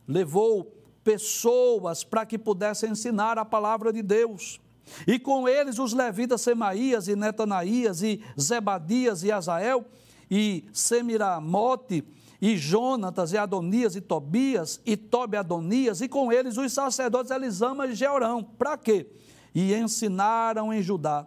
levou 0.07 0.71
pessoas 1.03 2.03
para 2.03 2.25
que 2.25 2.37
pudessem 2.37 2.91
ensinar 2.91 3.37
a 3.37 3.45
palavra 3.45 3.93
de 3.93 4.01
Deus. 4.01 4.59
E 5.07 5.17
com 5.19 5.47
eles 5.47 5.79
os 5.79 5.93
levitas 5.93 6.41
Semaías 6.41 7.07
e 7.07 7.15
Netanaías 7.15 8.01
e 8.01 8.23
Zebadias 8.39 9.23
e 9.23 9.31
Azael 9.31 9.85
e 10.29 10.65
Semiramote 10.73 12.03
e 12.41 12.57
Jonatas 12.57 13.33
e 13.33 13.37
Adonias 13.37 13.95
e 13.95 14.01
Tobias 14.01 14.79
e 14.85 14.97
Tobe 14.97 15.37
Adonias 15.37 16.01
e 16.01 16.07
com 16.07 16.31
eles 16.31 16.57
os 16.57 16.71
sacerdotes 16.73 17.31
Elisama 17.31 17.87
e 17.87 17.95
Georão. 17.95 18.43
Para 18.43 18.77
quê? 18.77 19.07
E 19.55 19.74
ensinaram 19.74 20.74
em 20.74 20.83
Judá 20.83 21.25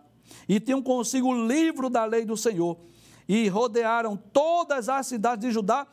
e 0.49 0.61
tinham 0.61 0.83
consigo 0.83 1.29
o 1.29 1.47
livro 1.47 1.89
da 1.89 2.05
lei 2.05 2.25
do 2.25 2.37
Senhor 2.37 2.79
e 3.29 3.49
rodearam 3.49 4.17
todas 4.17 4.89
as 4.89 5.07
cidades 5.07 5.47
de 5.47 5.53
Judá 5.53 5.87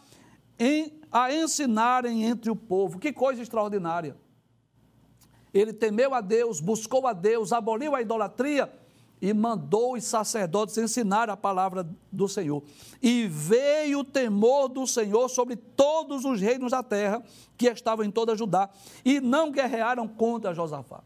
em, 0.57 0.99
a 1.11 1.33
ensinarem 1.33 2.23
entre 2.23 2.49
o 2.49 2.55
povo. 2.55 2.99
Que 2.99 3.11
coisa 3.11 3.41
extraordinária! 3.41 4.15
Ele 5.53 5.71
temeu 5.71 6.13
a 6.13 6.21
Deus, 6.21 6.59
buscou 6.59 7.07
a 7.07 7.13
Deus, 7.13 7.53
aboliu 7.53 7.95
a 7.95 8.01
idolatria 8.01 8.71
e 9.21 9.33
mandou 9.33 9.93
os 9.93 10.03
sacerdotes 10.03 10.77
ensinar 10.77 11.29
a 11.29 11.37
palavra 11.37 11.87
do 12.11 12.27
Senhor. 12.27 12.61
E 13.01 13.25
veio 13.27 13.99
o 13.99 14.03
temor 14.03 14.67
do 14.67 14.85
Senhor 14.85 15.29
sobre 15.29 15.55
todos 15.55 16.25
os 16.25 16.41
reinos 16.41 16.71
da 16.71 16.83
terra 16.83 17.23
que 17.57 17.67
estavam 17.67 18.03
em 18.03 18.11
toda 18.11 18.35
Judá 18.35 18.69
e 19.03 19.21
não 19.21 19.49
guerrearam 19.51 20.07
contra 20.07 20.53
Josafá. 20.53 21.01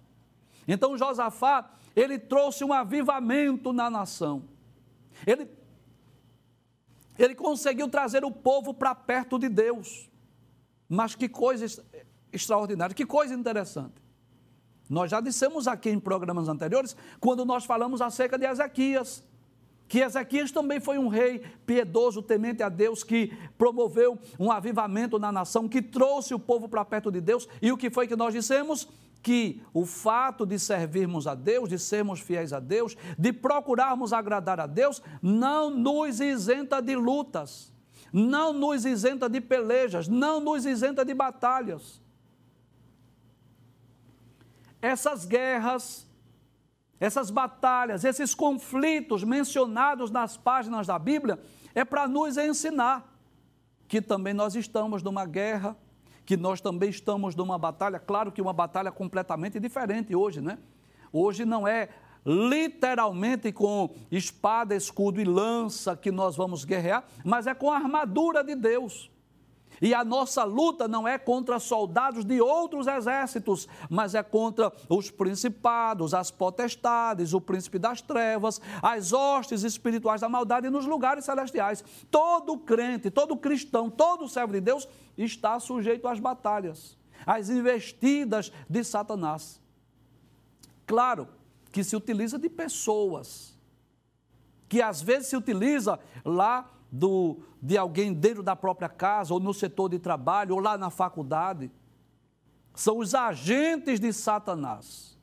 Então 0.71 0.95
Josafá, 0.95 1.71
ele 1.95 2.19
trouxe 2.19 2.63
um 2.63 2.71
avivamento 2.71 3.73
na 3.73 3.89
nação. 3.89 4.43
Ele 5.25 5.49
ele 7.17 7.35
conseguiu 7.35 7.89
trazer 7.89 8.23
o 8.23 8.31
povo 8.31 8.73
para 8.73 8.95
perto 8.95 9.37
de 9.37 9.49
Deus. 9.49 10.09
Mas 10.87 11.15
que 11.15 11.27
coisa 11.27 11.65
extraordinária, 12.31 12.95
que 12.95 13.05
coisa 13.05 13.33
interessante. 13.33 14.01
Nós 14.89 15.11
já 15.11 15.19
dissemos 15.19 15.67
aqui 15.67 15.89
em 15.89 15.99
programas 15.99 16.47
anteriores, 16.47 16.95
quando 17.19 17.43
nós 17.43 17.65
falamos 17.65 18.01
acerca 18.01 18.37
de 18.37 18.45
Ezequias, 18.45 19.21
que 19.87 19.99
Ezequias 19.99 20.51
também 20.51 20.79
foi 20.79 20.97
um 20.97 21.09
rei 21.09 21.39
piedoso, 21.65 22.21
temente 22.21 22.63
a 22.63 22.69
Deus, 22.69 23.03
que 23.03 23.37
promoveu 23.57 24.17
um 24.39 24.51
avivamento 24.51 25.19
na 25.19 25.31
nação, 25.31 25.67
que 25.67 25.81
trouxe 25.81 26.33
o 26.33 26.39
povo 26.39 26.69
para 26.69 26.85
perto 26.85 27.11
de 27.11 27.19
Deus. 27.19 27.47
E 27.61 27.71
o 27.71 27.77
que 27.77 27.89
foi 27.89 28.07
que 28.07 28.15
nós 28.15 28.33
dissemos? 28.33 28.87
Que 29.21 29.61
o 29.73 29.85
fato 29.85 30.45
de 30.45 30.57
servirmos 30.57 31.27
a 31.27 31.35
Deus, 31.35 31.69
de 31.69 31.77
sermos 31.77 32.19
fiéis 32.19 32.53
a 32.53 32.59
Deus, 32.59 32.95
de 33.17 33.33
procurarmos 33.33 34.13
agradar 34.13 34.59
a 34.59 34.65
Deus, 34.65 35.01
não 35.21 35.69
nos 35.69 36.19
isenta 36.19 36.81
de 36.81 36.95
lutas, 36.95 37.73
não 38.11 38.53
nos 38.53 38.85
isenta 38.85 39.29
de 39.29 39.41
pelejas, 39.41 40.07
não 40.07 40.39
nos 40.39 40.65
isenta 40.65 41.03
de 41.03 41.13
batalhas. 41.13 42.01
Essas 44.81 45.25
guerras, 45.25 46.07
essas 46.99 47.29
batalhas, 47.29 48.05
esses 48.05 48.33
conflitos 48.33 49.23
mencionados 49.23 50.09
nas 50.09 50.37
páginas 50.37 50.87
da 50.87 50.97
Bíblia, 50.97 51.39
é 51.75 51.83
para 51.83 52.07
nos 52.07 52.37
ensinar 52.37 53.13
que 53.87 54.01
também 54.01 54.33
nós 54.33 54.55
estamos 54.55 55.03
numa 55.03 55.25
guerra 55.25 55.75
que 56.29 56.37
nós 56.37 56.61
também 56.61 56.91
estamos 56.91 57.35
numa 57.35 57.57
batalha, 57.57 57.97
claro 57.97 58.31
que 58.31 58.39
uma 58.39 58.53
batalha 58.53 58.91
completamente 58.91 59.59
diferente 59.59 60.15
hoje, 60.15 60.39
né? 60.39 60.59
Hoje 61.11 61.43
não 61.43 61.67
é 61.67 61.89
literalmente 62.23 63.51
com 63.51 63.95
espada, 64.11 64.75
escudo 64.75 65.19
e 65.19 65.23
lança 65.23 65.97
que 65.97 66.11
nós 66.11 66.35
vamos 66.35 66.63
guerrear, 66.63 67.03
mas 67.25 67.47
é 67.47 67.55
com 67.55 67.71
a 67.71 67.77
armadura 67.77 68.43
de 68.43 68.53
Deus. 68.53 69.09
E 69.81 69.93
a 69.93 70.03
nossa 70.03 70.43
luta 70.43 70.87
não 70.87 71.07
é 71.07 71.17
contra 71.17 71.59
soldados 71.59 72.25
de 72.25 72.41
outros 72.41 72.87
exércitos, 72.87 73.67
mas 73.89 74.13
é 74.15 74.21
contra 74.21 74.71
os 74.89 75.09
principados, 75.09 76.13
as 76.13 76.31
potestades, 76.31 77.33
o 77.33 77.41
príncipe 77.41 77.79
das 77.79 78.01
trevas, 78.01 78.59
as 78.81 79.13
hostes 79.13 79.63
espirituais 79.63 80.21
da 80.21 80.29
maldade 80.29 80.69
nos 80.69 80.85
lugares 80.85 81.25
celestiais. 81.25 81.83
Todo 82.11 82.57
crente, 82.57 83.09
todo 83.09 83.37
cristão, 83.37 83.89
todo 83.89 84.27
servo 84.27 84.53
de 84.53 84.61
Deus 84.61 84.87
está 85.17 85.59
sujeito 85.59 86.07
às 86.07 86.19
batalhas, 86.19 86.97
às 87.25 87.49
investidas 87.49 88.51
de 88.69 88.83
Satanás. 88.83 89.61
Claro 90.85 91.27
que 91.71 91.83
se 91.83 91.95
utiliza 91.95 92.37
de 92.39 92.49
pessoas, 92.49 93.57
que 94.67 94.81
às 94.81 95.01
vezes 95.01 95.29
se 95.29 95.37
utiliza 95.37 95.99
lá 96.25 96.69
do, 96.91 97.39
de 97.61 97.77
alguém 97.77 98.13
dentro 98.13 98.41
da 98.41 98.55
própria 98.55 98.89
casa, 98.89 99.33
ou 99.33 99.39
no 99.39 99.53
setor 99.53 99.89
de 99.89 99.99
trabalho, 99.99 100.55
ou 100.55 100.61
lá 100.61 100.77
na 100.77 100.89
faculdade. 100.89 101.71
São 102.73 102.97
os 102.97 103.13
agentes 103.13 103.99
de 103.99 104.11
Satanás 104.13 105.17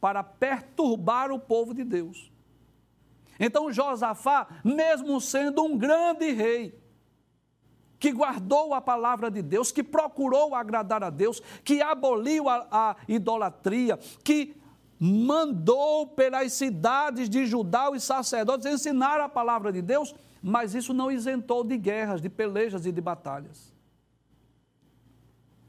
para 0.00 0.22
perturbar 0.22 1.30
o 1.30 1.38
povo 1.38 1.72
de 1.72 1.84
Deus. 1.84 2.30
Então 3.38 3.72
Josafá, 3.72 4.46
mesmo 4.64 5.20
sendo 5.20 5.62
um 5.62 5.76
grande 5.76 6.32
rei, 6.32 6.78
que 7.98 8.12
guardou 8.12 8.74
a 8.74 8.80
palavra 8.80 9.30
de 9.30 9.42
Deus, 9.42 9.72
que 9.72 9.82
procurou 9.82 10.54
agradar 10.54 11.02
a 11.02 11.10
Deus, 11.10 11.40
que 11.64 11.80
aboliu 11.80 12.48
a, 12.48 12.66
a 12.70 12.96
idolatria, 13.08 13.98
que 14.22 14.54
mandou 14.98 16.06
pelas 16.06 16.52
cidades 16.52 17.28
de 17.28 17.46
Judá 17.46 17.90
os 17.90 18.02
sacerdotes 18.02 18.66
ensinar 18.66 19.20
a 19.20 19.28
palavra 19.28 19.72
de 19.72 19.82
Deus, 19.82 20.14
mas 20.42 20.74
isso 20.74 20.92
não 20.92 21.10
isentou 21.10 21.64
de 21.64 21.76
guerras, 21.76 22.20
de 22.20 22.28
pelejas 22.28 22.86
e 22.86 22.92
de 22.92 23.00
batalhas. 23.00 23.74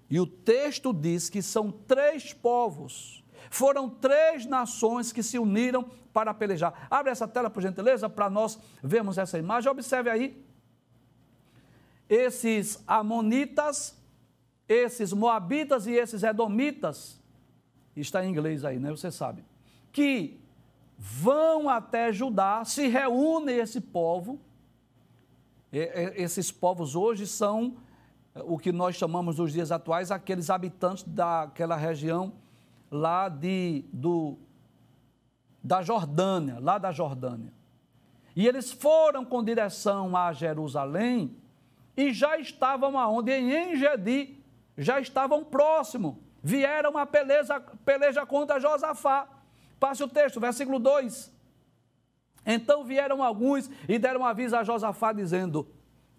E 0.09 0.19
o 0.19 0.25
texto 0.25 0.93
diz 0.93 1.29
que 1.29 1.41
são 1.41 1.71
três 1.71 2.33
povos 2.33 3.23
Foram 3.49 3.89
três 3.89 4.45
nações 4.45 5.11
que 5.11 5.23
se 5.23 5.39
uniram 5.39 5.83
para 6.13 6.33
pelejar. 6.33 6.87
Abre 6.89 7.11
essa 7.11 7.27
tela, 7.27 7.49
por 7.49 7.61
gentileza, 7.61 8.09
para 8.09 8.29
nós 8.29 8.59
vermos 8.83 9.17
essa 9.17 9.37
imagem. 9.37 9.71
Observe 9.71 10.09
aí. 10.09 10.45
Esses 12.09 12.83
amonitas, 12.87 13.97
esses 14.67 15.13
moabitas 15.13 15.87
e 15.87 15.91
esses 15.91 16.23
edomitas, 16.23 17.19
está 17.95 18.23
em 18.25 18.29
inglês 18.29 18.63
aí, 18.63 18.79
né? 18.79 18.89
Você 18.91 19.11
sabe. 19.11 19.43
Que 19.91 20.39
vão 20.97 21.69
até 21.69 22.11
Judá, 22.11 22.63
se 22.65 22.87
reúne 22.87 23.53
esse 23.53 23.81
povo. 23.81 24.39
Esses 26.15 26.51
povos 26.51 26.95
hoje 26.95 27.27
são 27.27 27.77
o 28.45 28.57
que 28.57 28.71
nós 28.71 28.95
chamamos 28.95 29.37
nos 29.37 29.51
dias 29.51 29.71
atuais 29.71 30.11
aqueles 30.11 30.49
habitantes 30.49 31.03
daquela 31.03 31.75
região 31.75 32.33
lá 32.91 33.29
de, 33.29 33.85
do, 33.91 34.37
da 35.63 35.81
Jordânia, 35.81 36.57
lá 36.59 36.77
da 36.77 36.91
Jordânia. 36.91 37.53
E 38.35 38.47
eles 38.47 38.71
foram 38.71 39.25
com 39.25 39.43
direção 39.43 40.15
a 40.15 40.31
Jerusalém 40.31 41.35
e 41.95 42.13
já 42.13 42.37
estavam 42.37 42.97
aonde? 42.97 43.31
Em 43.31 43.73
Engedi, 43.73 44.37
já 44.77 44.99
estavam 44.99 45.43
próximo. 45.43 46.21
Vieram 46.43 46.95
a 46.97 47.05
peleja, 47.05 47.59
peleja 47.83 48.25
contra 48.25 48.59
Josafá. 48.59 49.27
Passe 49.79 50.03
o 50.03 50.07
texto, 50.07 50.39
versículo 50.39 50.77
2. 50.77 51.35
Então 52.47 52.85
vieram 52.85 53.21
alguns 53.21 53.69
e 53.89 53.99
deram 53.99 54.25
aviso 54.25 54.55
a 54.55 54.63
Josafá, 54.63 55.11
dizendo: 55.11 55.67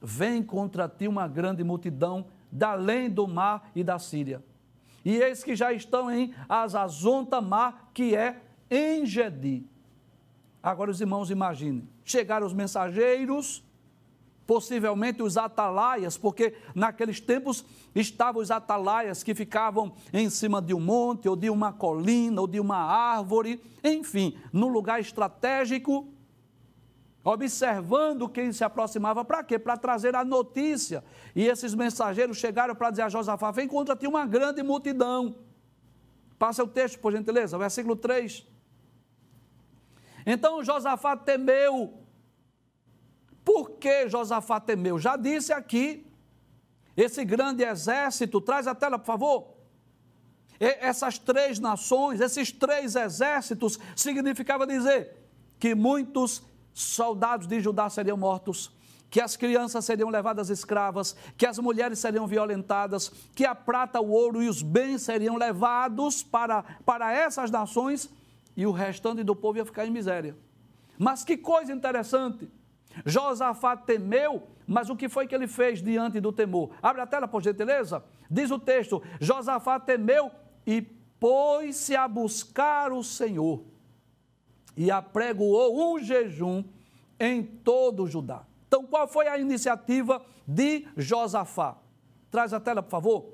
Vem 0.01 0.43
contra 0.43 0.87
ti 0.87 1.09
uma 1.09 1.27
grande 1.27 1.65
multidão 1.65 2.27
da 2.53 2.73
além 2.73 3.09
do 3.09 3.27
mar 3.27 3.71
e 3.75 3.83
da 3.83 3.99
Síria. 3.99 4.45
E 5.03 5.17
eis 5.17 5.43
que 5.43 5.57
já 5.57 5.73
estão 5.73 6.11
em 6.11 6.35
Azazontamar, 6.47 7.89
que 7.95 8.15
é 8.15 8.43
Engedi. 8.71 9.67
Agora 10.63 10.91
os 10.91 11.01
irmãos 11.01 11.31
imaginem, 11.31 11.89
chegaram 12.05 12.47
os 12.47 12.53
mensageiros, 12.53 13.65
possivelmente 14.47 15.23
os 15.23 15.39
atalaias, 15.39 16.19
porque 16.19 16.55
naqueles 16.75 17.21
tempos 17.21 17.65
estavam 17.95 18.43
os 18.43 18.51
atalaias 18.51 19.23
que 19.23 19.35
ficavam 19.35 19.95
em 20.13 20.29
cima 20.29 20.61
de 20.61 20.75
um 20.75 20.81
monte, 20.81 21.27
ou 21.27 21.37
de 21.37 21.49
uma 21.49 21.73
colina, 21.73 22.41
ou 22.41 22.47
de 22.47 22.61
uma 22.61 22.77
árvore, 22.77 23.63
enfim, 23.83 24.37
num 24.53 24.69
lugar 24.69 25.01
estratégico 25.01 26.09
observando 27.25 28.29
quem 28.29 28.53
se 28.53 28.65
aproximava, 28.65 29.25
para 29.25 29.43
quê? 29.45 29.59
Para 29.59 29.77
trazer 29.77 30.15
a 30.15 30.25
notícia. 30.25 31.05
E 31.35 31.47
esses 31.47 31.75
mensageiros 31.75 32.39
chegaram 32.39 32.75
para 32.75 32.91
dizer 32.91 33.03
a 33.03 33.09
Josafá: 33.09 33.51
vem 33.51 33.69
contra 33.69 33.97
ti 33.97 34.07
uma 34.07 34.27
grande 34.27 34.63
multidão. 34.63 35.37
Passa 36.39 36.63
o 36.63 36.69
texto, 36.69 36.99
por 37.01 37.13
gentileza, 37.13 37.59
versículo 37.59 37.97
3. 37.97 38.47
Então 40.25 40.63
Josafá 40.63 41.17
temeu. 41.17 42.03
Por 43.45 43.71
que 43.73 44.09
Josafá 44.09 44.61
temeu? 44.61 44.99
Já 44.99 45.17
disse 45.17 45.53
aqui, 45.53 46.07
esse 46.97 47.25
grande 47.25 47.65
exército, 47.65 48.41
traz 48.41 48.67
a 48.67 48.75
tela, 48.75 48.99
por 48.99 49.07
favor. 49.07 49.55
E 50.61 50.67
essas 50.81 51.19
três 51.19 51.59
nações, 51.59 52.21
esses 52.21 52.53
três 52.53 52.95
exércitos, 52.95 53.79
significava 53.97 54.67
dizer 54.67 55.17
que 55.59 55.75
muitos 55.75 56.43
soldados 56.79 57.47
de 57.47 57.61
Judá 57.61 57.91
seriam 57.91 58.17
mortos, 58.17 58.71
que 59.11 59.21
as 59.21 59.37
crianças 59.37 59.85
seriam 59.85 60.11
levadas 60.11 60.51
escravas, 60.51 61.17
que 61.37 61.47
as 61.47 61.59
mulheres 61.59 61.99
seriam 61.99 62.27
violentadas, 62.27 63.11
que 63.35 63.45
a 63.45 63.55
prata, 63.55 64.01
o 64.01 64.11
ouro 64.11 64.43
e 64.43 64.49
os 64.49 64.63
bens 64.63 65.03
seriam 65.03 65.37
levados 65.37 66.23
para, 66.23 66.63
para 66.85 67.13
essas 67.13 67.51
nações 67.51 68.09
e 68.57 68.67
o 68.67 68.71
restante 68.71 69.25
do 69.25 69.35
povo 69.35 69.59
ia 69.59 69.65
ficar 69.65 69.87
em 69.87 69.91
miséria. 69.91 70.37
Mas 70.99 71.25
que 71.25 71.37
coisa 71.37 71.73
interessante! 71.73 72.51
Josafá 73.05 73.77
temeu, 73.77 74.49
mas 74.67 74.91
o 74.91 74.97
que 74.97 75.09
foi 75.09 75.27
que 75.27 75.35
ele 75.35 75.47
fez 75.47 75.83
diante 75.83 76.21
do 76.21 76.33
temor? 76.33 76.71
Abre 76.83 77.01
a 77.01 77.07
tela, 77.07 77.29
por 77.29 77.43
gentileza. 77.43 78.05
Diz 78.31 78.51
o 78.51 78.59
texto: 78.59 79.03
Josafá 79.21 79.79
temeu 79.79 80.31
e 80.67 80.83
pôs-se 80.83 81.95
a 81.95 82.09
buscar 82.09 82.93
o 82.93 83.03
Senhor 83.03 83.65
e 84.79 84.93
apregoou 84.93 85.97
um 85.97 85.99
jejum 85.99 86.63
em 87.19 87.43
todo 87.43 88.05
o 88.05 88.07
Judá. 88.07 88.47
Então, 88.69 88.87
qual 88.87 89.09
foi 89.09 89.27
a 89.27 89.37
iniciativa 89.37 90.25
de 90.47 90.87
Josafá? 90.97 91.77
Traz 92.31 92.53
a 92.53 92.61
tela, 92.61 92.81
por 92.81 92.91
favor. 92.91 93.27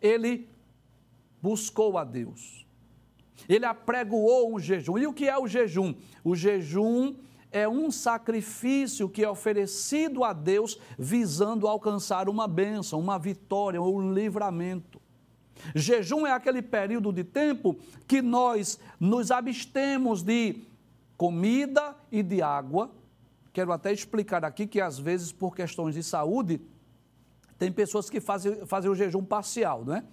Ele 0.00 0.48
buscou 1.42 1.98
a 1.98 2.04
Deus. 2.04 2.64
Ele 3.48 3.66
apregoou 3.66 4.54
um 4.54 4.60
jejum. 4.60 4.96
E 4.96 5.04
o 5.04 5.12
que 5.12 5.28
é 5.28 5.36
o 5.36 5.48
jejum? 5.48 5.96
O 6.22 6.36
jejum 6.36 7.16
é 7.50 7.68
um 7.68 7.90
sacrifício 7.90 9.08
que 9.08 9.24
é 9.24 9.28
oferecido 9.28 10.22
a 10.22 10.32
Deus 10.32 10.78
visando 10.96 11.66
alcançar 11.66 12.28
uma 12.28 12.46
bênção, 12.46 13.00
uma 13.00 13.18
vitória 13.18 13.82
ou 13.82 13.98
um 13.98 14.12
livramento. 14.12 15.02
Jejum 15.74 16.24
é 16.24 16.30
aquele 16.30 16.62
período 16.62 17.12
de 17.12 17.24
tempo 17.24 17.76
que 18.06 18.22
nós 18.22 18.78
nos 19.00 19.32
abstemos 19.32 20.22
de 20.22 20.62
comida 21.16 21.96
e 22.10 22.22
de 22.22 22.42
água. 22.42 22.90
Quero 23.52 23.72
até 23.72 23.92
explicar 23.92 24.44
aqui 24.44 24.66
que, 24.66 24.80
às 24.80 24.98
vezes, 24.98 25.32
por 25.32 25.54
questões 25.54 25.94
de 25.94 26.02
saúde, 26.02 26.60
tem 27.58 27.70
pessoas 27.70 28.10
que 28.10 28.20
fazem, 28.20 28.66
fazem 28.66 28.90
o 28.90 28.94
jejum 28.94 29.24
parcial, 29.24 29.84
não 29.84 29.94
é? 29.94 30.04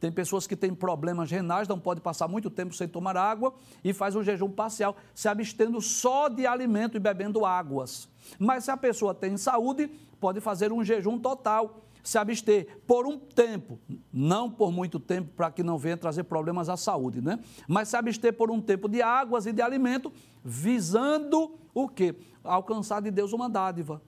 Tem 0.00 0.10
pessoas 0.10 0.48
que 0.48 0.56
têm 0.56 0.74
problemas 0.74 1.30
renais, 1.30 1.68
não 1.68 1.78
pode 1.78 2.00
passar 2.00 2.26
muito 2.26 2.50
tempo 2.50 2.74
sem 2.74 2.88
tomar 2.88 3.16
água 3.16 3.54
e 3.84 3.92
faz 3.92 4.16
um 4.16 4.22
jejum 4.22 4.50
parcial, 4.50 4.96
se 5.14 5.28
abstendo 5.28 5.80
só 5.80 6.28
de 6.28 6.44
alimento 6.44 6.96
e 6.96 7.00
bebendo 7.00 7.44
águas. 7.44 8.08
Mas 8.36 8.64
se 8.64 8.72
a 8.72 8.76
pessoa 8.76 9.14
tem 9.14 9.36
saúde, 9.36 9.88
pode 10.18 10.40
fazer 10.40 10.72
um 10.72 10.82
jejum 10.82 11.20
total 11.20 11.84
se 12.02 12.18
abster 12.18 12.80
por 12.86 13.06
um 13.06 13.16
tempo, 13.18 13.78
não 14.12 14.50
por 14.50 14.72
muito 14.72 14.98
tempo, 14.98 15.30
para 15.36 15.50
que 15.50 15.62
não 15.62 15.78
venha 15.78 15.96
trazer 15.96 16.24
problemas 16.24 16.68
à 16.68 16.76
saúde, 16.76 17.20
né? 17.20 17.38
Mas 17.68 17.88
se 17.88 17.96
abster 17.96 18.32
por 18.32 18.50
um 18.50 18.60
tempo 18.60 18.88
de 18.88 19.00
águas 19.00 19.46
e 19.46 19.52
de 19.52 19.62
alimento, 19.62 20.12
visando 20.44 21.56
o 21.72 21.88
quê? 21.88 22.16
Alcançar 22.42 23.00
de 23.00 23.10
Deus 23.10 23.32
uma 23.32 23.48
dádiva, 23.48 24.02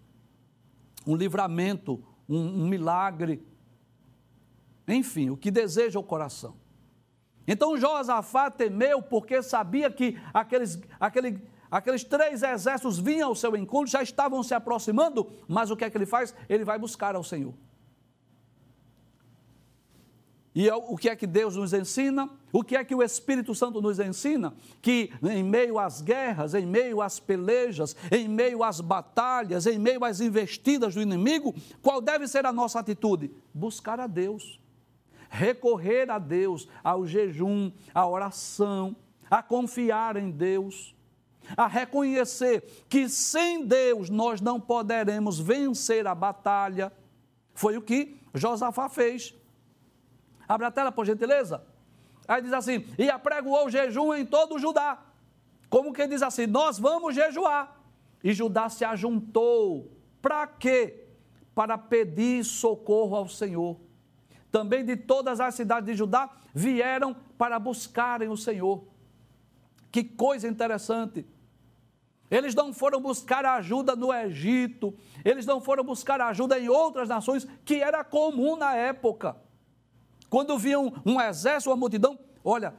um 1.06 1.14
livramento, 1.14 2.02
um, 2.28 2.64
um 2.64 2.68
milagre, 2.68 3.46
enfim, 4.88 5.30
o 5.30 5.36
que 5.36 5.50
deseja 5.50 5.98
o 5.98 6.02
coração. 6.02 6.56
Então 7.46 7.76
Josafá 7.76 8.50
temeu 8.50 9.02
porque 9.02 9.40
sabia 9.42 9.90
que 9.90 10.18
aqueles, 10.32 10.80
aquele, 10.98 11.40
aqueles 11.70 12.02
três 12.02 12.42
exércitos 12.42 12.98
vinham 12.98 13.28
ao 13.28 13.34
seu 13.34 13.54
encontro, 13.54 13.90
já 13.90 14.02
estavam 14.02 14.42
se 14.42 14.54
aproximando, 14.54 15.30
mas 15.46 15.70
o 15.70 15.76
que 15.76 15.84
é 15.84 15.90
que 15.90 15.96
ele 15.96 16.06
faz? 16.06 16.34
Ele 16.48 16.64
vai 16.64 16.78
buscar 16.78 17.14
ao 17.14 17.22
Senhor. 17.22 17.54
E 20.54 20.68
é 20.68 20.74
o 20.74 20.96
que 20.96 21.08
é 21.08 21.16
que 21.16 21.26
Deus 21.26 21.56
nos 21.56 21.72
ensina? 21.72 22.30
O 22.52 22.62
que 22.62 22.76
é 22.76 22.84
que 22.84 22.94
o 22.94 23.02
Espírito 23.02 23.52
Santo 23.56 23.82
nos 23.82 23.98
ensina? 23.98 24.54
Que 24.80 25.10
em 25.24 25.42
meio 25.42 25.80
às 25.80 26.00
guerras, 26.00 26.54
em 26.54 26.64
meio 26.64 27.02
às 27.02 27.18
pelejas, 27.18 27.96
em 28.08 28.28
meio 28.28 28.62
às 28.62 28.80
batalhas, 28.80 29.66
em 29.66 29.80
meio 29.80 30.04
às 30.04 30.20
investidas 30.20 30.94
do 30.94 31.02
inimigo, 31.02 31.52
qual 31.82 32.00
deve 32.00 32.28
ser 32.28 32.46
a 32.46 32.52
nossa 32.52 32.78
atitude? 32.78 33.32
Buscar 33.52 33.98
a 33.98 34.06
Deus, 34.06 34.60
recorrer 35.28 36.08
a 36.08 36.20
Deus, 36.20 36.68
ao 36.84 37.04
jejum, 37.04 37.72
à 37.92 38.06
oração, 38.06 38.94
a 39.28 39.42
confiar 39.42 40.16
em 40.16 40.30
Deus, 40.30 40.94
a 41.56 41.66
reconhecer 41.66 42.62
que 42.88 43.08
sem 43.08 43.66
Deus 43.66 44.08
nós 44.08 44.40
não 44.40 44.60
poderemos 44.60 45.40
vencer 45.40 46.06
a 46.06 46.14
batalha. 46.14 46.92
Foi 47.54 47.76
o 47.76 47.82
que 47.82 48.16
Josafá 48.32 48.88
fez. 48.88 49.34
Abre 50.48 50.66
a 50.66 50.70
tela, 50.70 50.92
por 50.92 51.04
gentileza. 51.04 51.64
Aí 52.26 52.42
diz 52.42 52.52
assim: 52.52 52.86
e 52.98 53.10
apregoou 53.10 53.70
jejum 53.70 54.14
em 54.14 54.24
todo 54.24 54.58
Judá. 54.58 54.98
Como 55.68 55.92
que 55.92 56.06
diz 56.06 56.22
assim: 56.22 56.46
nós 56.46 56.78
vamos 56.78 57.14
jejuar. 57.14 57.80
E 58.22 58.32
Judá 58.32 58.68
se 58.68 58.84
ajuntou. 58.84 59.90
Para 60.22 60.46
quê? 60.46 61.06
Para 61.54 61.76
pedir 61.76 62.44
socorro 62.44 63.16
ao 63.16 63.28
Senhor. 63.28 63.78
Também 64.50 64.84
de 64.84 64.96
todas 64.96 65.40
as 65.40 65.54
cidades 65.54 65.86
de 65.86 65.94
Judá 65.94 66.30
vieram 66.54 67.14
para 67.36 67.58
buscarem 67.58 68.28
o 68.28 68.36
Senhor. 68.36 68.84
Que 69.90 70.02
coisa 70.02 70.48
interessante. 70.48 71.26
Eles 72.30 72.54
não 72.54 72.72
foram 72.72 73.00
buscar 73.00 73.44
ajuda 73.44 73.94
no 73.94 74.12
Egito, 74.12 74.94
eles 75.24 75.44
não 75.44 75.60
foram 75.60 75.84
buscar 75.84 76.20
ajuda 76.20 76.58
em 76.58 76.68
outras 76.68 77.08
nações, 77.08 77.46
que 77.64 77.82
era 77.82 78.02
comum 78.02 78.56
na 78.56 78.74
época. 78.74 79.36
Quando 80.34 80.58
viam 80.58 80.92
um 81.06 81.20
exército, 81.20 81.70
uma 81.70 81.76
multidão, 81.76 82.18
olha, 82.42 82.74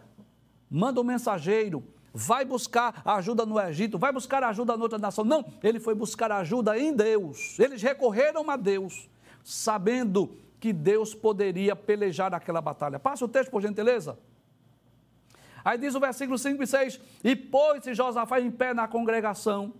manda 0.69 0.99
um 0.99 1.05
mensageiro, 1.05 1.87
vai 2.13 2.43
buscar 2.43 3.01
ajuda 3.05 3.45
no 3.45 3.57
Egito, 3.57 3.97
vai 3.97 4.11
buscar 4.11 4.43
ajuda 4.43 4.73
em 4.75 4.81
outra 4.81 4.99
nação. 4.99 5.23
Não, 5.23 5.45
ele 5.63 5.79
foi 5.79 5.95
buscar 5.95 6.33
ajuda 6.33 6.77
em 6.77 6.93
Deus. 6.93 7.57
Eles 7.57 7.81
recorreram 7.81 8.51
a 8.51 8.57
Deus, 8.57 9.09
sabendo 9.41 10.37
que 10.59 10.73
Deus 10.73 11.15
poderia 11.15 11.77
pelejar 11.77 12.33
aquela 12.33 12.59
batalha. 12.59 12.99
Passa 12.99 13.23
o 13.23 13.27
texto, 13.29 13.51
por 13.51 13.61
gentileza. 13.61 14.19
Aí 15.63 15.77
diz 15.77 15.95
o 15.95 15.99
versículo 16.01 16.37
5 16.37 16.61
e 16.61 16.67
6: 16.67 16.99
E 17.23 17.37
pôs-se 17.37 17.93
Josafá 17.93 18.37
em 18.41 18.51
pé 18.51 18.73
na 18.73 18.85
congregação 18.85 19.75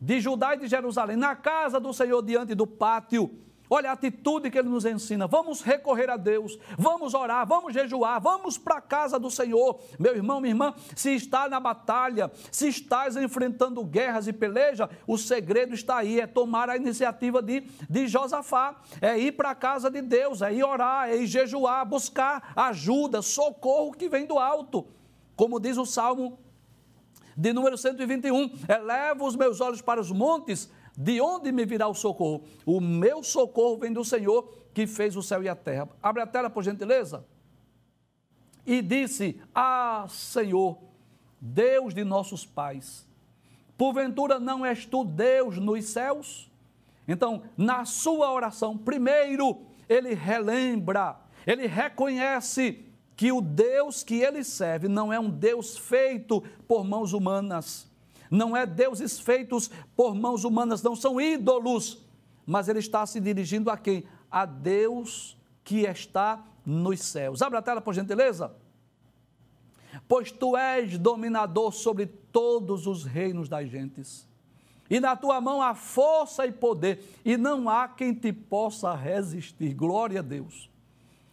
de 0.00 0.20
Judá 0.20 0.54
e 0.54 0.58
de 0.60 0.68
Jerusalém, 0.68 1.16
na 1.16 1.34
casa 1.34 1.80
do 1.80 1.92
Senhor, 1.92 2.22
diante 2.22 2.54
do 2.54 2.68
pátio. 2.68 3.45
Olha 3.68 3.90
a 3.90 3.92
atitude 3.94 4.50
que 4.50 4.58
ele 4.58 4.68
nos 4.68 4.84
ensina. 4.84 5.26
Vamos 5.26 5.60
recorrer 5.60 6.08
a 6.08 6.16
Deus, 6.16 6.58
vamos 6.78 7.14
orar, 7.14 7.46
vamos 7.46 7.72
jejuar, 7.72 8.20
vamos 8.20 8.56
para 8.56 8.76
a 8.76 8.80
casa 8.80 9.18
do 9.18 9.30
Senhor. 9.30 9.80
Meu 9.98 10.14
irmão, 10.14 10.40
minha 10.40 10.52
irmã, 10.52 10.74
se 10.94 11.14
está 11.14 11.48
na 11.48 11.58
batalha, 11.58 12.30
se 12.50 12.68
estás 12.68 13.16
enfrentando 13.16 13.84
guerras 13.84 14.28
e 14.28 14.32
peleja, 14.32 14.88
o 15.06 15.18
segredo 15.18 15.74
está 15.74 15.98
aí, 15.98 16.20
é 16.20 16.26
tomar 16.26 16.70
a 16.70 16.76
iniciativa 16.76 17.42
de, 17.42 17.62
de 17.88 18.06
Josafá, 18.06 18.76
é 19.00 19.18
ir 19.18 19.32
para 19.32 19.50
a 19.50 19.54
casa 19.54 19.90
de 19.90 20.00
Deus, 20.00 20.42
é 20.42 20.52
ir 20.52 20.64
orar, 20.64 21.08
é 21.08 21.16
ir 21.16 21.26
jejuar, 21.26 21.84
buscar 21.84 22.52
ajuda, 22.54 23.20
socorro 23.22 23.92
que 23.92 24.08
vem 24.08 24.26
do 24.26 24.38
alto. 24.38 24.86
Como 25.34 25.60
diz 25.60 25.76
o 25.76 25.84
Salmo 25.84 26.38
de 27.36 27.52
número 27.52 27.76
121, 27.76 28.50
elevo 28.66 29.26
os 29.26 29.36
meus 29.36 29.60
olhos 29.60 29.82
para 29.82 30.00
os 30.00 30.10
montes, 30.10 30.70
de 30.96 31.20
onde 31.20 31.52
me 31.52 31.66
virá 31.66 31.86
o 31.86 31.94
socorro? 31.94 32.44
O 32.64 32.80
meu 32.80 33.22
socorro 33.22 33.78
vem 33.78 33.92
do 33.92 34.04
Senhor 34.04 34.50
que 34.72 34.86
fez 34.86 35.16
o 35.16 35.22
céu 35.22 35.42
e 35.42 35.48
a 35.48 35.54
terra. 35.54 35.88
Abre 36.02 36.22
a 36.22 36.26
tela, 36.26 36.48
por 36.48 36.62
gentileza. 36.62 37.24
E 38.64 38.80
disse: 38.80 39.40
Ah, 39.54 40.06
Senhor, 40.08 40.78
Deus 41.40 41.92
de 41.92 42.02
nossos 42.02 42.46
pais, 42.46 43.06
porventura 43.76 44.40
não 44.40 44.64
és 44.64 44.86
tu 44.86 45.04
Deus 45.04 45.58
nos 45.58 45.84
céus? 45.84 46.50
Então, 47.06 47.42
na 47.56 47.84
sua 47.84 48.32
oração, 48.32 48.76
primeiro, 48.76 49.60
ele 49.88 50.14
relembra, 50.14 51.16
ele 51.46 51.66
reconhece 51.66 52.84
que 53.16 53.30
o 53.30 53.40
Deus 53.40 54.02
que 54.02 54.16
ele 54.16 54.42
serve 54.42 54.88
não 54.88 55.12
é 55.12 55.20
um 55.20 55.30
Deus 55.30 55.78
feito 55.78 56.42
por 56.66 56.84
mãos 56.84 57.12
humanas, 57.12 57.85
não 58.30 58.56
é 58.56 58.66
deuses 58.66 59.18
feitos 59.18 59.70
por 59.94 60.14
mãos 60.14 60.44
humanas, 60.44 60.82
não 60.82 60.96
são 60.96 61.20
ídolos, 61.20 62.04
mas 62.44 62.68
ele 62.68 62.78
está 62.78 63.04
se 63.06 63.20
dirigindo 63.20 63.70
a 63.70 63.76
quem? 63.76 64.04
A 64.30 64.44
Deus 64.44 65.36
que 65.64 65.80
está 65.80 66.44
nos 66.64 67.00
céus. 67.00 67.42
Abra 67.42 67.58
a 67.58 67.62
tela, 67.62 67.80
por 67.80 67.94
gentileza. 67.94 68.54
Pois 70.06 70.30
tu 70.30 70.56
és 70.56 70.98
dominador 70.98 71.72
sobre 71.72 72.06
todos 72.06 72.86
os 72.86 73.04
reinos 73.04 73.48
das 73.48 73.68
gentes, 73.68 74.28
e 74.88 75.00
na 75.00 75.16
tua 75.16 75.40
mão 75.40 75.60
há 75.60 75.74
força 75.74 76.46
e 76.46 76.52
poder, 76.52 77.02
e 77.24 77.36
não 77.36 77.68
há 77.68 77.88
quem 77.88 78.14
te 78.14 78.32
possa 78.32 78.94
resistir. 78.94 79.74
Glória 79.74 80.20
a 80.20 80.22
Deus. 80.22 80.70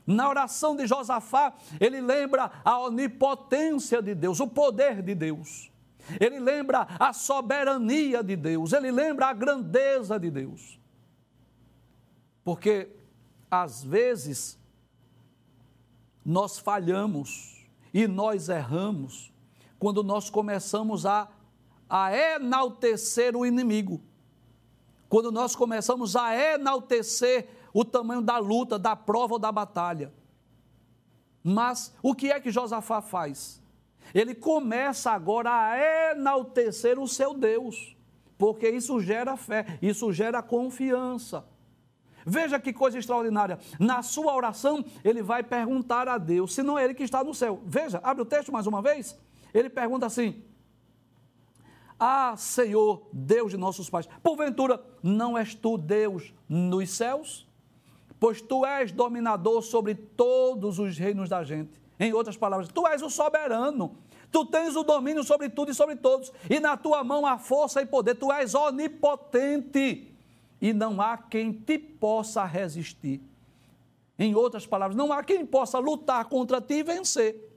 Na 0.06 0.28
oração 0.28 0.76
de 0.76 0.88
Josafá, 0.88 1.54
ele 1.80 2.02
lembra 2.02 2.52
a 2.64 2.80
onipotência 2.80 4.02
de 4.02 4.16
Deus, 4.16 4.40
o 4.40 4.48
poder 4.48 5.02
de 5.02 5.16
Deus. 5.16 5.72
Ele 6.20 6.40
lembra 6.40 6.88
a 7.00 7.14
soberania 7.14 8.24
de 8.24 8.36
Deus, 8.36 8.74
ele 8.74 8.92
lembra 8.92 9.28
a 9.28 9.34
grandeza 9.34 10.20
de 10.20 10.30
Deus. 10.30 10.80
Porque, 12.44 12.90
às 13.50 13.84
vezes, 13.84 14.60
nós 16.26 16.60
falhamos 16.60 17.66
e 17.94 18.08
nós 18.08 18.50
erramos 18.50 19.32
quando 19.80 20.04
nós 20.04 20.30
começamos 20.30 21.06
a, 21.06 21.30
a 21.90 22.16
enaltecer 22.16 23.36
o 23.36 23.46
inimigo, 23.46 24.02
quando 25.08 25.32
nós 25.32 25.56
começamos 25.56 26.16
a 26.16 26.36
enaltecer 26.36 27.48
o 27.74 27.86
tamanho 27.86 28.22
da 28.22 28.38
luta, 28.38 28.78
da 28.78 28.96
prova 28.96 29.34
ou 29.34 29.40
da 29.40 29.52
batalha. 29.52 30.14
Mas 31.44 31.94
o 32.02 32.14
que 32.14 32.32
é 32.32 32.40
que 32.40 32.52
Josafá 32.52 33.02
faz? 33.02 33.63
Ele 34.14 34.36
começa 34.36 35.12
agora 35.12 35.50
a 35.50 36.12
enaltecer 36.12 37.00
o 37.00 37.08
seu 37.08 37.34
Deus, 37.34 37.96
porque 38.38 38.70
isso 38.70 39.00
gera 39.02 39.36
fé, 39.36 39.80
isso 39.82 40.12
gera 40.14 40.42
confiança. 40.42 41.46
Veja 42.26 42.60
que 42.60 42.72
coisa 42.72 42.98
extraordinária. 42.98 43.60
Na 43.80 44.02
sua 44.02 44.34
oração, 44.34 44.86
ele 45.04 45.22
vai 45.22 45.44
perguntar 45.44 46.08
a 46.08 46.18
Deus, 46.18 46.54
se 46.54 46.64
não 46.64 46.78
é 46.78 46.86
ele 46.86 46.94
que 46.94 47.04
está 47.04 47.24
no 47.24 47.34
céu. 47.34 47.62
Veja, 47.66 48.00
abre 48.04 48.22
o 48.22 48.26
texto 48.26 48.52
mais 48.52 48.68
uma 48.68 48.82
vez. 48.82 49.20
Ele 49.54 49.70
pergunta 49.70 50.06
assim: 50.06 50.44
Ah, 52.00 52.36
Senhor, 52.38 53.08
Deus 53.12 53.52
de 53.52 53.58
nossos 53.58 53.90
pais, 53.90 54.08
porventura 54.22 54.82
não 55.02 55.38
és 55.38 55.54
tu 55.54 55.78
Deus 55.78 56.34
nos 56.48 56.90
céus? 56.92 57.46
pois 58.24 58.42
tu 58.42 58.66
és 58.66 58.90
dominador 58.90 59.62
sobre 59.62 59.94
todos 59.94 60.80
os 60.80 60.98
reinos 60.98 61.28
da 61.28 61.44
gente. 61.44 61.83
Em 62.04 62.12
outras 62.12 62.36
palavras, 62.36 62.68
tu 62.68 62.86
és 62.86 63.02
o 63.02 63.10
soberano. 63.10 63.96
Tu 64.30 64.46
tens 64.48 64.76
o 64.76 64.84
domínio 64.84 65.24
sobre 65.24 65.48
tudo 65.48 65.72
e 65.72 65.74
sobre 65.74 65.96
todos, 65.96 66.34
e 66.50 66.60
na 66.60 66.76
tua 66.76 67.02
mão 67.02 67.26
há 67.26 67.38
força 67.38 67.82
e 67.82 67.86
poder. 67.86 68.16
Tu 68.16 68.30
és 68.30 68.54
onipotente, 68.54 70.14
e 70.60 70.74
não 70.74 71.00
há 71.00 71.18
quem 71.18 71.54
te 71.54 71.78
possa 71.80 72.44
resistir. 72.44 73.22
Em 74.20 74.36
outras 74.36 74.68
palavras, 74.68 74.98
não 74.98 75.14
há 75.14 75.24
quem 75.24 75.46
possa 75.46 75.80
lutar 75.80 76.26
contra 76.26 76.60
ti 76.60 76.74
e 76.74 76.84
vencer. 76.84 77.50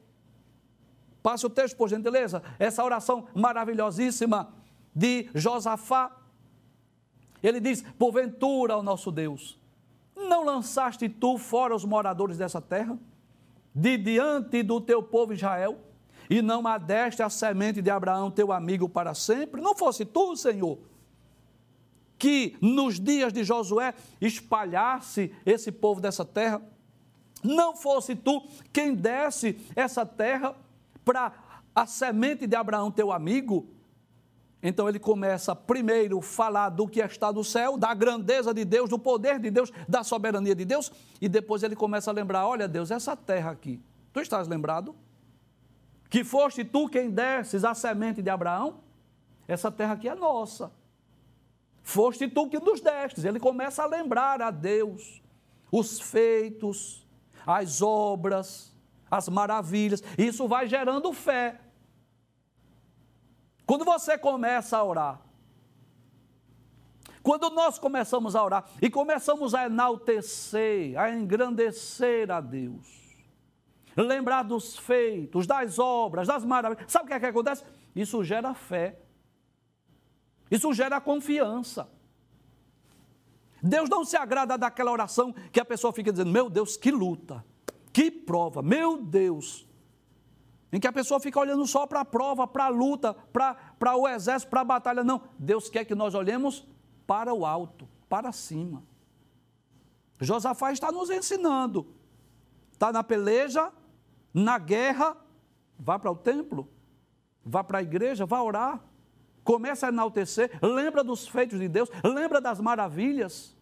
Passe 1.25 1.45
o 1.45 1.51
texto, 1.51 1.77
por 1.77 1.89
gentileza. 1.89 2.41
Essa 2.57 2.85
oração 2.85 3.27
maravilhosíssima 3.35 4.55
de 4.95 5.29
Josafá. 5.35 6.17
Ele 7.43 7.59
diz: 7.59 7.83
Porventura, 7.99 8.77
o 8.77 8.83
nosso 8.83 9.11
Deus, 9.11 9.59
não 10.15 10.45
lançaste 10.45 11.09
tu 11.09 11.37
fora 11.37 11.75
os 11.75 11.85
moradores 11.85 12.39
dessa 12.39 12.61
terra, 12.61 12.97
de 13.77 13.99
diante 13.99 14.63
do 14.63 14.81
teu 14.81 15.03
povo 15.03 15.35
Israel, 15.35 15.79
e 16.31 16.41
não 16.41 16.67
adeste 16.67 17.23
a 17.23 17.29
semente 17.29 17.83
de 17.83 17.91
Abraão, 17.91 18.31
teu 18.31 18.51
amigo, 18.51 18.89
para 18.89 19.13
sempre? 19.13 19.61
Não 19.61 19.77
fosse 19.77 20.07
tu, 20.07 20.35
Senhor, 20.35 20.79
que 22.19 22.57
nos 22.63 22.99
dias 22.99 23.35
de 23.35 23.45
Josué 23.45 23.93
espalhasse 24.19 25.31
esse 25.45 25.71
povo 25.71 26.01
dessa 26.01 26.25
terra? 26.25 26.63
Não 27.45 27.77
fosse 27.77 28.17
tu 28.17 28.49
quem 28.73 28.95
desse 28.95 29.61
essa 29.77 30.07
terra 30.07 30.57
para 31.05 31.33
a 31.75 31.85
semente 31.85 32.47
de 32.47 32.57
Abraão, 32.57 32.91
teu 32.91 33.13
amigo? 33.13 33.69
Então 34.69 34.89
ele 34.89 34.99
começa 34.99 35.55
primeiro 35.55 36.19
a 36.19 36.23
falar 36.23 36.71
do 36.71 36.89
que 36.89 36.99
está 36.99 37.33
no 37.33 37.45
céu, 37.45 37.79
da 37.79 37.95
grandeza 37.95 38.53
de 38.53 38.65
Deus, 38.65 38.91
do 38.91 38.99
poder 38.99 39.39
de 39.39 39.49
Deus, 39.49 39.71
da 39.89 40.03
soberania 40.03 40.57
de 40.57 40.65
Deus, 40.65 40.91
e 41.21 41.29
depois 41.29 41.63
ele 41.63 41.77
começa 41.77 42.11
a 42.11 42.13
lembrar: 42.13 42.45
olha, 42.49 42.67
Deus, 42.67 42.91
essa 42.91 43.17
terra 43.17 43.53
aqui, 43.53 43.81
tu 44.13 44.19
estás 44.19 44.49
lembrado? 44.49 44.93
Que 46.11 46.25
foste 46.25 46.65
tu 46.65 46.89
quem 46.89 47.11
desses 47.11 47.65
a 47.65 47.75
semente 47.75 48.21
de 48.21 48.29
Abraão? 48.29 48.81
Essa 49.47 49.71
terra 49.71 49.95
aqui 49.95 50.09
é 50.09 50.17
nossa. 50.17 50.73
Foste 51.81 52.27
tu 52.27 52.49
que 52.49 52.59
nos 52.59 52.81
destes. 52.81 53.25
Ele 53.25 53.39
começa 53.39 53.85
a 53.85 53.87
lembrar 53.87 54.43
a 54.43 54.51
Deus 54.51 55.23
os 55.71 56.01
feitos, 56.01 57.07
as 57.47 57.81
obras, 57.81 58.75
as 59.09 59.29
maravilhas. 59.29 60.03
Isso 60.19 60.49
vai 60.49 60.67
gerando 60.67 61.13
fé. 61.13 61.61
Quando 63.67 63.85
você 63.85 64.17
começa 64.17 64.77
a 64.79 64.85
orar, 64.85 65.21
quando 67.23 67.51
nós 67.51 67.77
começamos 67.77 68.37
a 68.37 68.45
orar 68.45 68.65
e 68.81 68.89
começamos 68.89 69.53
a 69.53 69.67
enaltecer, 69.67 70.97
a 70.97 71.11
engrandecer 71.11 72.31
a 72.31 72.41
Deus, 72.41 72.87
lembrar 73.97 74.45
dos 74.45 74.79
feitos, 74.79 75.45
das 75.45 75.81
obras, 75.81 76.29
das 76.29 76.45
maravilhas, 76.45 76.85
sabe 76.93 77.07
o 77.07 77.09
que 77.09 77.15
é 77.15 77.19
que 77.19 77.27
acontece? 77.27 77.65
Isso 77.97 78.23
gera 78.23 78.55
fé, 78.55 79.01
isso 80.49 80.73
gera 80.73 81.01
confiança. 81.01 81.91
Deus 83.61 83.89
não 83.89 84.05
se 84.05 84.17
agrada 84.17 84.57
daquela 84.57 84.93
oração 84.93 85.33
que 85.51 85.59
a 85.59 85.65
pessoa 85.65 85.93
fica 85.93 86.13
dizendo: 86.13 86.31
Meu 86.31 86.49
Deus, 86.49 86.77
que 86.77 86.93
luta, 86.93 87.45
que 87.93 88.09
prova, 88.09 88.63
meu 88.63 89.03
Deus, 89.03 89.66
em 90.77 90.79
que 90.79 90.87
a 90.87 90.93
pessoa 90.93 91.19
fica 91.19 91.41
olhando 91.41 91.67
só 91.67 91.87
para 91.87 92.01
a 92.01 92.05
prova, 92.05 92.47
para 92.47 92.67
a 92.67 92.69
luta, 92.69 93.15
para 93.33 93.97
o 93.97 94.07
exército, 94.07 94.51
para 94.51 94.61
a 94.61 94.65
batalha. 94.65 95.03
Não, 95.03 95.23
Deus 95.39 95.71
quer 95.71 95.87
que 95.87 95.95
nós 95.95 96.15
olhemos 96.15 96.67
para 97.07 97.33
o 97.33 97.47
alto, 97.47 97.89
para 98.11 98.31
cima. 98.31 98.83
Josafá 100.21 100.73
está 100.73 100.93
nos 100.93 101.09
ensinando. 101.09 101.87
Está 102.75 102.93
na 102.93 103.03
peleja, 103.03 103.73
na 104.35 104.59
guerra, 104.59 105.17
vá 105.79 105.99
para 105.99 106.11
o 106.11 106.15
templo, 106.15 106.69
vá 107.43 107.65
para 107.65 107.79
a 107.79 107.83
igreja, 107.83 108.27
vá 108.27 108.43
orar, 108.43 108.85
começa 109.43 109.87
a 109.87 109.89
enaltecer, 109.89 110.59
lembra 110.61 111.03
dos 111.03 111.27
feitos 111.27 111.59
de 111.59 111.69
Deus, 111.69 111.89
lembra 112.05 112.39
das 112.39 112.61
maravilhas. 112.61 113.57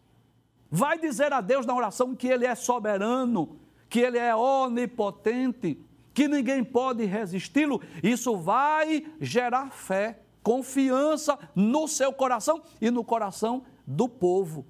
Vai 0.69 0.99
dizer 0.99 1.33
a 1.33 1.41
Deus 1.41 1.65
na 1.65 1.77
oração 1.77 2.13
que 2.17 2.27
Ele 2.27 2.45
é 2.45 2.57
soberano, 2.57 3.61
que 3.89 4.01
Ele 4.01 4.19
é 4.19 4.35
onipotente, 4.35 5.81
que 6.15 6.29
ninguém 6.29 6.63
pode 6.63 7.05
resisti-lo, 7.05 7.83
isso 8.03 8.37
vai 8.37 9.05
gerar 9.21 9.71
fé, 9.73 10.21
confiança 10.43 11.37
no 11.55 11.89
seu 11.89 12.13
coração 12.13 12.63
e 12.81 12.91
no 12.91 13.03
coração 13.03 13.65
do 13.85 14.09
povo. 14.09 14.65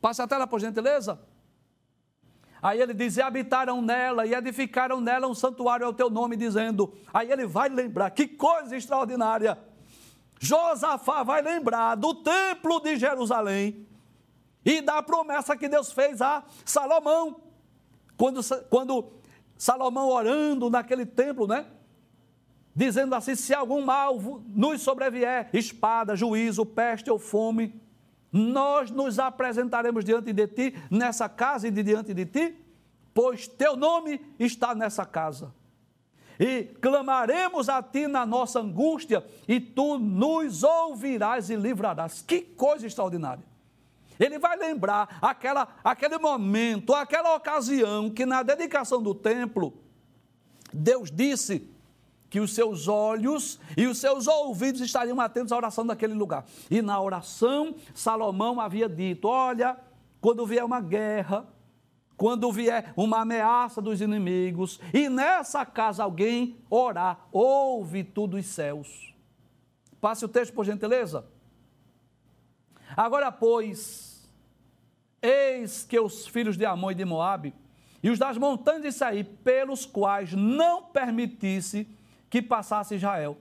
Passe 0.00 0.20
a 0.20 0.26
tela, 0.26 0.46
por 0.46 0.60
gentileza. 0.60 1.18
Aí 2.62 2.80
ele 2.80 2.92
diz: 2.92 3.16
e 3.16 3.22
habitaram 3.22 3.80
nela, 3.80 4.26
e 4.26 4.34
edificaram 4.34 5.00
nela 5.00 5.26
um 5.26 5.34
santuário 5.34 5.86
ao 5.86 5.94
teu 5.94 6.10
nome, 6.10 6.36
dizendo. 6.36 6.92
Aí 7.12 7.30
ele 7.30 7.46
vai 7.46 7.68
lembrar, 7.68 8.10
que 8.10 8.28
coisa 8.28 8.76
extraordinária. 8.76 9.58
Josafá 10.38 11.22
vai 11.22 11.40
lembrar 11.40 11.94
do 11.94 12.14
templo 12.14 12.78
de 12.80 12.96
Jerusalém 12.96 13.86
e 14.64 14.82
da 14.82 15.02
promessa 15.02 15.56
que 15.56 15.68
Deus 15.68 15.92
fez 15.92 16.20
a 16.20 16.44
Salomão. 16.64 17.40
Quando, 18.16 18.40
quando 18.68 19.02
Salomão 19.58 20.08
orando 20.08 20.68
naquele 20.68 21.06
templo, 21.06 21.46
né? 21.46 21.66
Dizendo 22.74 23.14
assim: 23.14 23.34
se 23.34 23.54
algum 23.54 23.82
mal 23.82 24.18
nos 24.48 24.82
sobrevier, 24.82 25.48
espada, 25.52 26.14
juízo, 26.14 26.66
peste 26.66 27.10
ou 27.10 27.18
fome, 27.18 27.80
nós 28.30 28.90
nos 28.90 29.18
apresentaremos 29.18 30.04
diante 30.04 30.32
de 30.32 30.46
ti, 30.46 30.74
nessa 30.90 31.28
casa 31.28 31.68
e 31.68 31.70
de 31.70 31.82
diante 31.82 32.12
de 32.12 32.26
ti, 32.26 32.54
pois 33.14 33.48
teu 33.48 33.76
nome 33.76 34.20
está 34.38 34.74
nessa 34.74 35.06
casa. 35.06 35.54
E 36.38 36.64
clamaremos 36.82 37.70
a 37.70 37.82
ti 37.82 38.06
na 38.06 38.26
nossa 38.26 38.60
angústia, 38.60 39.24
e 39.48 39.58
tu 39.58 39.98
nos 39.98 40.62
ouvirás 40.62 41.48
e 41.48 41.56
livrarás. 41.56 42.20
Que 42.20 42.42
coisa 42.42 42.86
extraordinária! 42.86 43.55
Ele 44.18 44.38
vai 44.38 44.56
lembrar 44.56 45.18
aquela, 45.20 45.68
aquele 45.82 46.18
momento, 46.18 46.94
aquela 46.94 47.34
ocasião 47.34 48.10
que 48.10 48.24
na 48.24 48.42
dedicação 48.42 49.02
do 49.02 49.14
templo, 49.14 49.74
Deus 50.72 51.10
disse 51.10 51.68
que 52.28 52.40
os 52.40 52.54
seus 52.54 52.88
olhos 52.88 53.58
e 53.76 53.86
os 53.86 53.98
seus 53.98 54.26
ouvidos 54.26 54.80
estariam 54.80 55.20
atentos 55.20 55.52
à 55.52 55.56
oração 55.56 55.86
daquele 55.86 56.14
lugar. 56.14 56.44
E 56.70 56.82
na 56.82 57.00
oração, 57.00 57.74
Salomão 57.94 58.60
havia 58.60 58.88
dito: 58.88 59.28
Olha, 59.28 59.76
quando 60.20 60.46
vier 60.46 60.64
uma 60.64 60.80
guerra, 60.80 61.46
quando 62.16 62.50
vier 62.50 62.92
uma 62.96 63.20
ameaça 63.20 63.80
dos 63.80 64.00
inimigos, 64.00 64.80
e 64.92 65.08
nessa 65.08 65.64
casa 65.64 66.02
alguém 66.02 66.56
orar, 66.68 67.28
ouve 67.30 68.02
tudo 68.02 68.36
os 68.36 68.46
céus. 68.46 69.14
Passe 70.00 70.24
o 70.24 70.28
texto, 70.28 70.52
por 70.52 70.64
gentileza. 70.64 71.26
Agora, 72.96 73.30
pois, 73.32 74.05
que 75.88 75.98
os 75.98 76.26
filhos 76.26 76.56
de 76.56 76.64
Amon 76.64 76.90
e 76.90 76.94
de 76.94 77.04
Moabe, 77.04 77.54
e 78.02 78.10
os 78.10 78.18
das 78.18 78.38
montanhas 78.38 78.82
de 78.82 78.92
Saí, 78.92 79.24
pelos 79.24 79.84
quais 79.84 80.32
não 80.32 80.82
permitisse 80.82 81.88
que 82.28 82.42
passasse 82.42 82.94
Israel, 82.94 83.36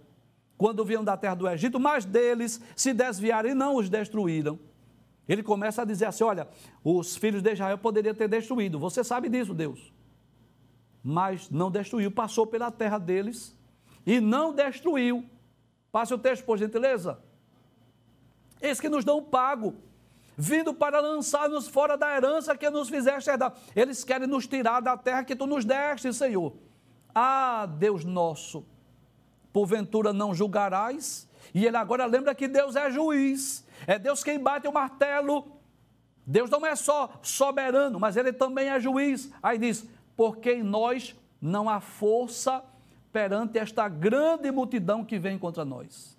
quando 0.58 0.86
vinham 0.86 1.04
da 1.04 1.18
terra 1.18 1.36
do 1.36 1.48
Egito, 1.48 1.80
mas 1.80 2.06
deles 2.06 2.62
se 2.76 2.94
desviaram 2.94 3.50
e 3.50 3.54
não 3.54 3.76
os 3.76 3.90
destruíram. 3.90 4.60
Ele 5.28 5.44
começa 5.44 5.82
a 5.82 5.86
dizer 5.86 6.06
assim: 6.06 6.24
olha, 6.24 6.48
os 6.84 7.16
filhos 7.16 7.42
de 7.42 7.52
Israel 7.52 7.78
poderiam 7.78 8.14
ter 8.14 8.28
destruído, 8.28 8.80
você 8.80 9.04
sabe 9.04 9.28
disso, 9.30 9.54
Deus. 9.54 9.94
Mas 11.04 11.50
não 11.50 11.70
destruiu, 11.70 12.10
passou 12.10 12.48
pela 12.48 12.72
terra 12.72 12.98
deles 12.98 13.56
e 14.06 14.20
não 14.20 14.54
destruiu. 14.54 15.26
Passe 15.92 16.14
o 16.14 16.18
texto, 16.18 16.44
por 16.44 16.58
gentileza. 16.58 17.20
Eis 18.62 18.80
que 18.80 18.90
nos 18.90 19.06
dão 19.06 19.24
pago, 19.24 19.76
vindo 20.38 20.74
para 20.74 21.00
lançar-nos 21.00 21.68
fora 21.68 21.98
da 21.98 22.16
herança 22.16 22.58
que 22.58 22.70
nos 22.70 22.90
fizeste 22.90 23.30
herdar. 23.30 23.54
Eles 23.76 24.04
querem 24.04 24.28
nos 24.28 24.48
tirar 24.48 24.82
da 24.82 24.98
terra 24.98 25.24
que 25.24 25.36
tu 25.36 25.48
nos 25.48 25.66
deste, 25.66 26.14
Senhor. 26.14 26.54
Ah, 27.14 27.66
Deus 27.66 28.04
nosso, 28.04 28.66
porventura 29.54 30.12
não 30.12 30.34
julgarás? 30.34 31.28
E 31.54 31.66
ele 31.66 31.78
agora 31.78 32.06
lembra 32.06 32.36
que 32.36 32.48
Deus 32.48 32.76
é 32.76 32.92
juiz, 32.92 33.66
é 33.88 33.98
Deus 33.98 34.24
quem 34.24 34.40
bate 34.40 34.68
o 34.68 34.74
martelo. 34.74 35.48
Deus 36.28 36.50
não 36.50 36.66
é 36.66 36.76
só 36.76 37.14
soberano, 37.22 38.00
mas 38.00 38.18
ele 38.18 38.34
também 38.34 38.68
é 38.70 38.80
juiz. 38.80 39.32
Aí 39.42 39.58
diz: 39.58 39.88
porque 40.18 40.54
em 40.54 40.64
nós 40.64 41.16
não 41.40 41.70
há 41.70 41.80
força 41.80 42.64
perante 43.14 43.58
esta 43.58 43.88
grande 43.88 44.52
multidão 44.52 45.06
que 45.06 45.20
vem 45.20 45.38
contra 45.38 45.64
nós. 45.64 46.15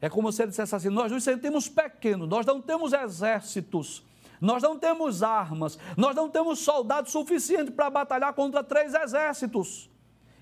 É 0.00 0.08
como 0.08 0.32
se 0.32 0.42
ele 0.42 0.50
dissesse 0.50 0.74
assim: 0.74 0.88
nós 0.88 1.12
nos 1.12 1.22
sentimos 1.22 1.68
pequenos, 1.68 2.28
nós 2.28 2.46
não 2.46 2.60
temos 2.60 2.92
exércitos, 2.92 4.04
nós 4.40 4.62
não 4.62 4.78
temos 4.78 5.22
armas, 5.22 5.78
nós 5.96 6.16
não 6.16 6.28
temos 6.28 6.60
soldados 6.60 7.12
suficientes 7.12 7.74
para 7.74 7.90
batalhar 7.90 8.32
contra 8.32 8.64
três 8.64 8.94
exércitos 8.94 9.90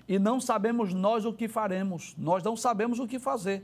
e 0.09 0.17
não 0.17 0.39
sabemos 0.39 0.91
nós 0.91 1.23
o 1.23 1.31
que 1.31 1.47
faremos, 1.47 2.15
nós 2.17 2.41
não 2.41 2.57
sabemos 2.57 2.99
o 2.99 3.07
que 3.07 3.19
fazer. 3.19 3.63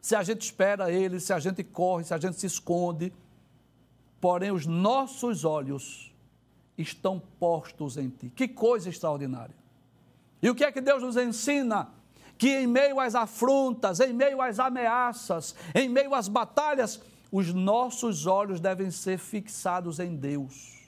Se 0.00 0.16
a 0.16 0.24
gente 0.24 0.42
espera 0.42 0.90
ele, 0.90 1.20
se 1.20 1.32
a 1.32 1.38
gente 1.38 1.62
corre, 1.62 2.02
se 2.02 2.12
a 2.12 2.18
gente 2.18 2.36
se 2.36 2.46
esconde, 2.46 3.12
porém 4.20 4.50
os 4.50 4.66
nossos 4.66 5.44
olhos 5.44 6.12
estão 6.76 7.22
postos 7.38 7.96
em 7.96 8.08
ti. 8.08 8.32
Que 8.34 8.48
coisa 8.48 8.88
extraordinária. 8.88 9.54
E 10.42 10.50
o 10.50 10.54
que 10.54 10.64
é 10.64 10.72
que 10.72 10.80
Deus 10.80 11.00
nos 11.00 11.16
ensina? 11.16 11.88
Que 12.38 12.60
em 12.60 12.66
meio 12.66 13.00
às 13.00 13.14
afrontas, 13.14 14.00
em 14.00 14.12
meio 14.12 14.40
às 14.40 14.58
ameaças, 14.58 15.54
em 15.74 15.88
meio 15.88 16.14
às 16.14 16.28
batalhas, 16.28 17.00
os 17.30 17.52
nossos 17.52 18.26
olhos 18.26 18.60
devem 18.60 18.90
ser 18.90 19.18
fixados 19.18 19.98
em 19.98 20.16
Deus 20.16 20.78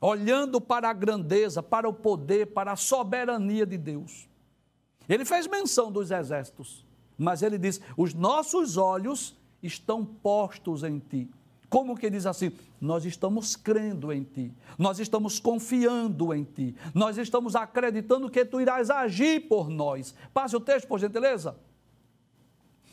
olhando 0.00 0.60
para 0.60 0.88
a 0.88 0.92
grandeza, 0.92 1.62
para 1.62 1.88
o 1.88 1.92
poder, 1.92 2.48
para 2.48 2.72
a 2.72 2.76
soberania 2.76 3.66
de 3.66 3.76
Deus. 3.76 4.28
Ele 5.08 5.24
fez 5.24 5.46
menção 5.46 5.90
dos 5.90 6.10
exércitos, 6.10 6.84
mas 7.16 7.42
ele 7.42 7.58
diz: 7.58 7.80
os 7.96 8.14
nossos 8.14 8.76
olhos 8.76 9.36
estão 9.62 10.04
postos 10.04 10.84
em 10.84 10.98
ti. 10.98 11.28
Como 11.68 11.96
que 11.96 12.08
diz 12.08 12.24
assim? 12.26 12.52
Nós 12.80 13.04
estamos 13.04 13.54
crendo 13.56 14.12
em 14.12 14.24
ti, 14.24 14.52
nós 14.78 14.98
estamos 14.98 15.38
confiando 15.38 16.32
em 16.32 16.44
ti, 16.44 16.74
nós 16.94 17.18
estamos 17.18 17.54
acreditando 17.54 18.30
que 18.30 18.44
tu 18.44 18.60
irás 18.60 18.88
agir 18.88 19.48
por 19.48 19.68
nós. 19.68 20.14
Passe 20.32 20.56
o 20.56 20.60
texto, 20.60 20.86
por 20.86 20.98
gentileza. 20.98 21.56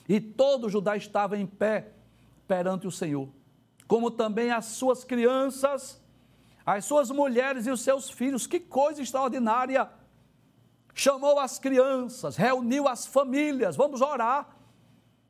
E 0.09 0.19
todo 0.19 0.69
Judá 0.69 0.97
estava 0.97 1.37
em 1.37 1.45
pé 1.45 1.91
perante 2.47 2.85
o 2.85 2.91
Senhor, 2.91 3.29
como 3.87 4.11
também 4.11 4.51
as 4.51 4.65
suas 4.65 5.03
crianças 5.03 6.03
as 6.65 6.85
suas 6.85 7.11
mulheres 7.11 7.67
e 7.67 7.71
os 7.71 7.81
seus 7.81 8.09
filhos. 8.09 8.47
Que 8.47 8.59
coisa 8.59 9.01
extraordinária! 9.01 9.87
Chamou 10.93 11.37
as 11.39 11.59
crianças, 11.59 12.37
reuniu 12.37 12.87
as 12.87 13.05
famílias, 13.05 13.75
vamos 13.75 14.01
orar. 14.01 14.57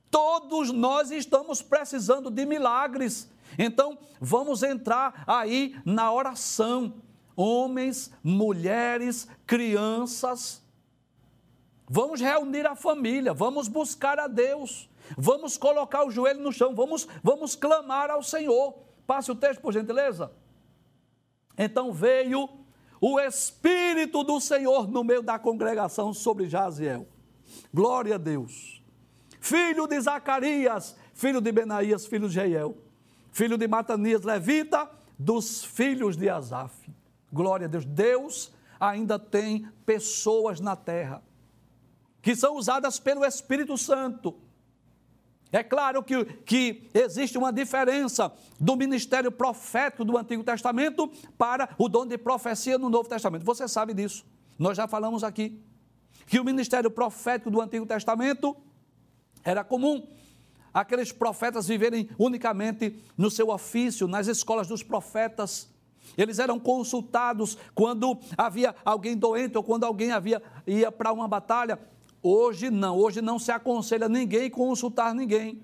Todos 0.09 0.71
nós 0.71 1.11
estamos 1.11 1.61
precisando 1.61 2.29
de 2.29 2.45
milagres. 2.45 3.29
Então, 3.57 3.97
vamos 4.19 4.63
entrar 4.63 5.23
aí 5.27 5.75
na 5.85 6.11
oração. 6.11 7.01
Homens, 7.35 8.11
mulheres, 8.23 9.27
crianças. 9.45 10.63
Vamos 11.87 12.19
reunir 12.19 12.65
a 12.65 12.75
família, 12.75 13.33
vamos 13.33 13.67
buscar 13.67 14.19
a 14.19 14.27
Deus. 14.27 14.89
Vamos 15.17 15.57
colocar 15.57 16.03
o 16.03 16.11
joelho 16.11 16.41
no 16.41 16.51
chão, 16.51 16.73
vamos, 16.73 17.07
vamos 17.21 17.55
clamar 17.55 18.09
ao 18.09 18.23
Senhor. 18.23 18.73
Passe 19.05 19.31
o 19.31 19.35
texto, 19.35 19.61
por 19.61 19.71
gentileza. 19.71 20.31
Então 21.57 21.93
veio 21.93 22.49
o 22.99 23.19
Espírito 23.19 24.23
do 24.23 24.39
Senhor 24.39 24.87
no 24.89 25.03
meio 25.03 25.21
da 25.21 25.37
congregação 25.37 26.13
sobre 26.13 26.49
Jaziel. 26.49 27.07
Glória 27.73 28.15
a 28.15 28.17
Deus. 28.17 28.83
Filho 29.39 29.85
de 29.85 29.99
Zacarias, 30.01 30.95
filho 31.13 31.39
de 31.39 31.51
Benaías, 31.51 32.07
filho 32.07 32.27
de 32.27 32.33
Jeiel, 32.33 32.75
filho 33.35 33.57
de 33.57 33.67
Matanias, 33.67 34.23
levita, 34.23 34.89
dos 35.19 35.63
filhos 35.63 36.15
de 36.15 36.29
Asaf. 36.29 36.73
Glória 37.31 37.67
a 37.67 37.69
Deus. 37.69 37.83
Deus 37.83 38.53
ainda 38.79 39.19
tem 39.19 39.67
pessoas 39.85 40.59
na 40.59 40.75
terra 40.75 41.21
que 42.21 42.35
são 42.35 42.55
usadas 42.55 42.99
pelo 42.99 43.23
Espírito 43.23 43.77
Santo 43.77 44.35
é 45.51 45.63
claro 45.63 46.03
que, 46.03 46.25
que 46.45 46.89
existe 46.93 47.37
uma 47.37 47.53
diferença 47.53 48.33
do 48.59 48.75
ministério 48.75 49.31
profético 49.31 50.03
do 50.03 50.17
Antigo 50.17 50.43
Testamento 50.43 51.09
para 51.37 51.69
o 51.77 51.87
dom 51.87 52.05
de 52.05 52.17
profecia 52.17 52.77
no 52.77 52.89
Novo 52.89 53.07
Testamento. 53.07 53.45
Você 53.45 53.65
sabe 53.65 53.93
disso. 53.93 54.25
Nós 54.59 54.75
já 54.75 54.85
falamos 54.85 55.23
aqui 55.23 55.61
que 56.25 56.41
o 56.41 56.43
ministério 56.43 56.91
profético 56.91 57.49
do 57.49 57.61
Antigo 57.61 57.85
Testamento 57.85 58.53
era 59.45 59.63
comum 59.63 60.05
aqueles 60.75 61.09
profetas 61.13 61.69
viverem 61.69 62.09
unicamente 62.19 63.01
no 63.17 63.31
seu 63.31 63.49
ofício, 63.49 64.09
nas 64.09 64.27
escolas 64.27 64.67
dos 64.67 64.83
profetas. 64.83 65.73
Eles 66.17 66.37
eram 66.37 66.59
consultados 66.59 67.57
quando 67.73 68.19
havia 68.37 68.75
alguém 68.83 69.15
doente 69.15 69.57
ou 69.57 69.63
quando 69.63 69.85
alguém 69.85 70.11
havia 70.11 70.43
ia 70.67 70.91
para 70.91 71.13
uma 71.13 71.29
batalha. 71.29 71.79
Hoje 72.21 72.69
não, 72.69 72.97
hoje 72.97 73.21
não 73.21 73.39
se 73.39 73.53
aconselha 73.53 74.09
ninguém 74.09 74.49
consultar 74.49 75.15
ninguém. 75.15 75.63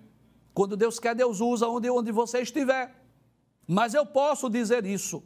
Quando 0.54 0.78
Deus 0.78 0.98
quer, 0.98 1.14
Deus 1.14 1.42
usa 1.42 1.68
onde, 1.68 1.90
onde 1.90 2.12
você 2.12 2.42
estiver. 2.42 2.96
Mas 3.68 3.94
eu 3.94 4.06
posso 4.06 4.50
dizer 4.50 4.86
isso: 4.86 5.22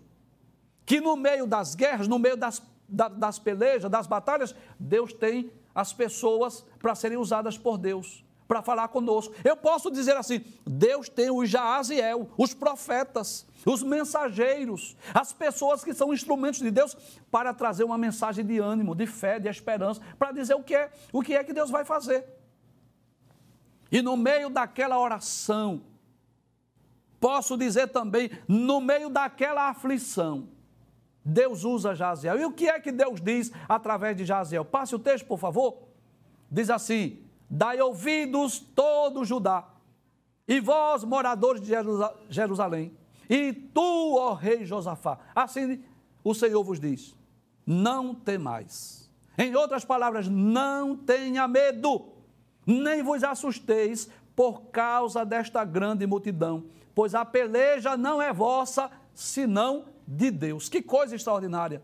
que 0.83 0.99
no 0.99 1.15
meio 1.15 1.45
das 1.45 1.75
guerras, 1.75 2.07
no 2.07 2.17
meio 2.17 2.35
das, 2.35 2.59
das 2.89 3.37
pelejas, 3.37 3.91
das 3.91 4.07
batalhas, 4.07 4.55
Deus 4.79 5.13
tem 5.13 5.51
as 5.75 5.93
pessoas 5.93 6.65
para 6.79 6.95
serem 6.95 7.19
usadas 7.19 7.55
por 7.55 7.77
Deus. 7.77 8.24
Para 8.47 8.61
falar 8.61 8.87
conosco. 8.89 9.33
Eu 9.43 9.57
posso 9.57 9.89
dizer 9.91 10.15
assim: 10.15 10.43
Deus 10.65 11.09
tem 11.09 11.29
o 11.29 11.45
Jaaziel, 11.45 12.29
os 12.37 12.53
profetas, 12.53 13.45
os 13.65 13.81
mensageiros, 13.83 14.95
as 15.13 15.33
pessoas 15.33 15.83
que 15.83 15.93
são 15.93 16.13
instrumentos 16.13 16.59
de 16.59 16.71
Deus 16.71 16.95
para 17.31 17.53
trazer 17.53 17.83
uma 17.83 17.97
mensagem 17.97 18.45
de 18.45 18.59
ânimo, 18.59 18.95
de 18.95 19.07
fé, 19.07 19.39
de 19.39 19.49
esperança, 19.49 20.01
para 20.17 20.31
dizer 20.31 20.55
o 20.55 20.63
que 20.63 20.75
é, 20.75 20.91
o 21.11 21.21
que 21.21 21.35
é 21.35 21.43
que 21.43 21.53
Deus 21.53 21.69
vai 21.69 21.83
fazer. 21.83 22.25
E 23.91 24.01
no 24.01 24.17
meio 24.17 24.49
daquela 24.49 24.99
oração, 24.99 25.83
posso 27.19 27.57
dizer 27.57 27.87
também, 27.87 28.29
no 28.47 28.81
meio 28.81 29.09
daquela 29.09 29.69
aflição, 29.69 30.49
Deus 31.23 31.63
usa 31.63 31.95
Jaziel. 31.95 32.39
E 32.39 32.45
o 32.45 32.51
que 32.51 32.67
é 32.67 32.79
que 32.79 32.91
Deus 32.91 33.19
diz 33.19 33.51
através 33.67 34.15
de 34.15 34.25
Jaziel? 34.25 34.63
Passe 34.63 34.93
o 34.93 34.99
texto, 34.99 35.25
por 35.25 35.39
favor. 35.39 35.79
Diz 36.51 36.69
assim: 36.69 37.24
Dai 37.49 37.79
ouvidos 37.79 38.59
todo 38.59 39.23
Judá, 39.23 39.67
e 40.47 40.59
vós, 40.59 41.03
moradores 41.03 41.61
de 41.61 41.71
Jerusalém, 42.29 42.91
e 43.29 43.53
tu, 43.53 44.15
ó 44.17 44.33
rei 44.33 44.65
Josafá. 44.65 45.17
Assim 45.33 45.83
o 46.23 46.33
Senhor 46.33 46.63
vos 46.63 46.79
diz: 46.79 47.15
Não 47.65 48.13
temais. 48.13 49.09
Em 49.37 49.55
outras 49.55 49.83
palavras, 49.83 50.27
não 50.27 50.95
tenha 50.95 51.47
medo, 51.47 52.05
nem 52.65 53.03
vos 53.03 53.23
assusteis 53.23 54.09
por 54.35 54.63
causa 54.63 55.25
desta 55.25 55.63
grande 55.63 56.05
multidão, 56.07 56.65
pois 56.93 57.13
a 57.13 57.25
peleja 57.25 57.97
não 57.97 58.21
é 58.21 58.31
vossa, 58.31 58.89
senão 59.13 59.85
de 60.07 60.31
Deus. 60.31 60.69
Que 60.69 60.81
coisa 60.81 61.15
extraordinária! 61.15 61.81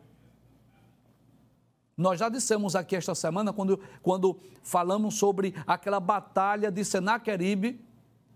Nós 2.01 2.19
já 2.19 2.29
dissemos 2.29 2.75
aqui 2.75 2.95
esta 2.95 3.13
semana, 3.13 3.53
quando, 3.53 3.79
quando 4.01 4.39
falamos 4.63 5.13
sobre 5.19 5.53
aquela 5.67 5.99
batalha 5.99 6.71
de 6.71 6.83
Senaqueribe, 6.83 7.79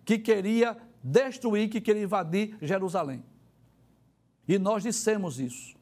que 0.05 0.19
queria 0.19 0.77
destruir, 1.03 1.67
que 1.67 1.81
queria 1.81 2.03
invadir 2.03 2.55
Jerusalém. 2.61 3.23
E 4.47 4.59
nós 4.59 4.83
dissemos 4.83 5.39
isso, 5.39 5.75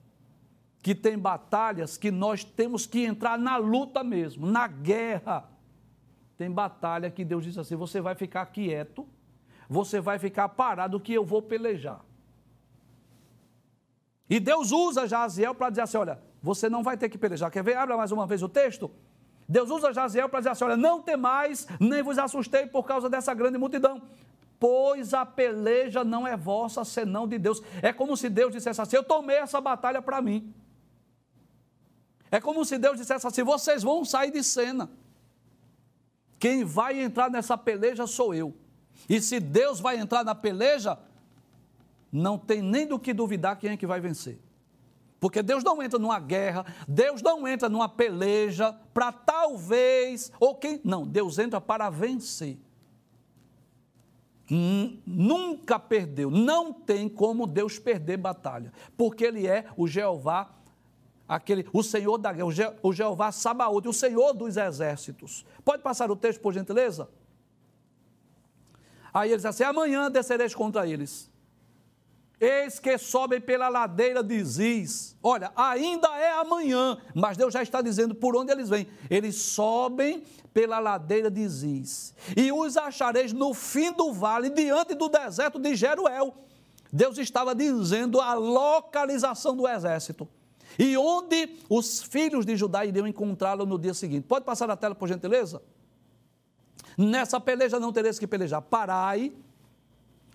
que 0.81 0.95
tem 0.95 1.19
batalhas 1.19 1.97
que 1.97 2.09
nós 2.09 2.45
temos 2.45 2.85
que 2.85 3.03
entrar 3.03 3.37
na 3.37 3.57
luta 3.57 4.01
mesmo, 4.01 4.47
na 4.47 4.65
guerra. 4.65 5.49
Tem 6.37 6.49
batalha 6.49 7.11
que 7.11 7.25
Deus 7.25 7.43
diz 7.43 7.57
assim: 7.57 7.75
você 7.75 7.99
vai 7.99 8.15
ficar 8.15 8.45
quieto, 8.45 9.05
você 9.67 9.99
vai 9.99 10.17
ficar 10.17 10.47
parado, 10.47 11.01
que 11.01 11.13
eu 11.13 11.25
vou 11.25 11.41
pelejar. 11.41 11.99
E 14.29 14.39
Deus 14.39 14.71
usa 14.71 15.05
Jaziel 15.05 15.53
para 15.53 15.69
dizer 15.69 15.81
assim: 15.81 15.97
olha, 15.97 16.32
você 16.43 16.69
não 16.69 16.83
vai 16.83 16.97
ter 16.97 17.07
que 17.07 17.17
pelejar. 17.17 17.49
Quer 17.49 17.63
ver? 17.63 17.77
Abra 17.77 17.95
mais 17.95 18.11
uma 18.11 18.27
vez 18.27 18.43
o 18.43 18.49
texto. 18.49 18.91
Deus 19.47 19.69
usa 19.69 19.93
Jaziel 19.93 20.27
para 20.27 20.41
dizer 20.41 20.49
assim: 20.49 20.65
olha, 20.65 20.75
não 20.75 21.01
temais, 21.01 21.65
nem 21.79 22.03
vos 22.03 22.17
assustei 22.17 22.67
por 22.67 22.83
causa 22.83 23.09
dessa 23.09 23.33
grande 23.33 23.57
multidão, 23.57 24.01
pois 24.59 25.13
a 25.13 25.25
peleja 25.25 26.03
não 26.03 26.27
é 26.27 26.35
vossa, 26.35 26.83
senão 26.83 27.25
de 27.25 27.39
Deus. 27.39 27.61
É 27.81 27.93
como 27.93 28.17
se 28.17 28.29
Deus 28.29 28.51
dissesse 28.51 28.81
assim: 28.81 28.97
eu 28.97 29.03
tomei 29.03 29.37
essa 29.37 29.61
batalha 29.61 30.01
para 30.01 30.21
mim. 30.21 30.53
É 32.29 32.41
como 32.41 32.65
se 32.65 32.77
Deus 32.77 32.97
dissesse 32.97 33.25
assim: 33.25 33.43
vocês 33.43 33.81
vão 33.81 34.03
sair 34.03 34.31
de 34.31 34.43
cena. 34.43 34.91
Quem 36.37 36.65
vai 36.65 37.01
entrar 37.01 37.31
nessa 37.31 37.57
peleja 37.57 38.05
sou 38.05 38.35
eu. 38.35 38.53
E 39.07 39.21
se 39.21 39.39
Deus 39.39 39.79
vai 39.79 39.97
entrar 39.97 40.25
na 40.25 40.35
peleja, 40.35 40.99
não 42.11 42.37
tem 42.37 42.61
nem 42.61 42.85
do 42.85 42.99
que 42.99 43.13
duvidar 43.13 43.57
quem 43.57 43.71
é 43.71 43.77
que 43.77 43.87
vai 43.87 44.01
vencer. 44.01 44.39
Porque 45.23 45.41
Deus 45.41 45.63
não 45.63 45.81
entra 45.81 45.97
numa 45.97 46.19
guerra, 46.19 46.65
Deus 46.85 47.21
não 47.21 47.47
entra 47.47 47.69
numa 47.69 47.87
peleja 47.87 48.73
para 48.93 49.09
talvez, 49.09 50.29
ou 50.37 50.53
quem. 50.53 50.81
Não, 50.83 51.07
Deus 51.07 51.39
entra 51.39 51.61
para 51.61 51.89
vencer. 51.89 52.59
Nunca 55.07 55.79
perdeu, 55.79 56.29
não 56.29 56.73
tem 56.73 57.07
como 57.07 57.47
Deus 57.47 57.79
perder 57.79 58.17
batalha, 58.17 58.73
porque 58.97 59.23
Ele 59.23 59.47
é 59.47 59.65
o 59.77 59.87
Jeová, 59.87 60.53
aquele, 61.25 61.65
o 61.71 61.81
Senhor 61.81 62.17
da 62.17 62.33
guerra, 62.33 62.47
o, 62.47 62.51
Je, 62.51 62.73
o 62.83 62.91
Jeová 62.91 63.31
Sabaote, 63.31 63.87
o 63.87 63.93
Senhor 63.93 64.33
dos 64.33 64.57
exércitos. 64.57 65.45
Pode 65.63 65.81
passar 65.81 66.11
o 66.11 66.17
texto, 66.17 66.41
por 66.41 66.53
gentileza? 66.53 67.07
Aí 69.13 69.29
ele 69.29 69.37
diz 69.37 69.45
assim: 69.45 69.63
amanhã 69.63 70.11
descereis 70.11 70.53
contra 70.53 70.85
eles 70.85 71.31
Eis 72.39 72.79
que 72.79 72.97
sobem 72.97 73.39
pela 73.39 73.69
ladeira 73.69 74.21
de 74.21 74.43
Ziz. 74.43 75.15
Olha, 75.23 75.51
ainda 75.55 76.07
é 76.17 76.33
amanhã, 76.33 76.97
mas 77.15 77.37
Deus 77.37 77.53
já 77.53 77.63
está 77.63 77.81
dizendo 77.81 78.13
por 78.13 78.35
onde 78.35 78.51
eles 78.51 78.69
vêm. 78.69 78.87
Eles 79.09 79.35
sobem 79.35 80.23
pela 80.53 80.79
ladeira 80.79 81.31
de 81.31 81.47
Ziz. 81.47 82.13
E 82.35 82.51
os 82.51 82.75
achareis 82.75 83.31
no 83.31 83.53
fim 83.53 83.91
do 83.93 84.11
vale, 84.11 84.49
diante 84.49 84.93
do 84.93 85.07
deserto 85.07 85.57
de 85.59 85.75
Jeruel. 85.75 86.33
Deus 86.91 87.17
estava 87.17 87.55
dizendo 87.55 88.21
a 88.21 88.33
localização 88.33 89.55
do 89.55 89.67
exército. 89.67 90.27
E 90.77 90.97
onde 90.97 91.57
os 91.69 92.03
filhos 92.03 92.45
de 92.45 92.55
Judá 92.55 92.85
iriam 92.85 93.07
encontrá-lo 93.07 93.65
no 93.65 93.79
dia 93.79 93.93
seguinte. 93.93 94.25
Pode 94.27 94.45
passar 94.45 94.69
a 94.69 94.75
tela, 94.75 94.93
por 94.93 95.07
gentileza? 95.07 95.61
Nessa 96.97 97.39
peleja 97.39 97.79
não 97.79 97.91
tereis 97.91 98.19
que 98.19 98.27
pelejar. 98.27 98.61
Parai 98.61 99.31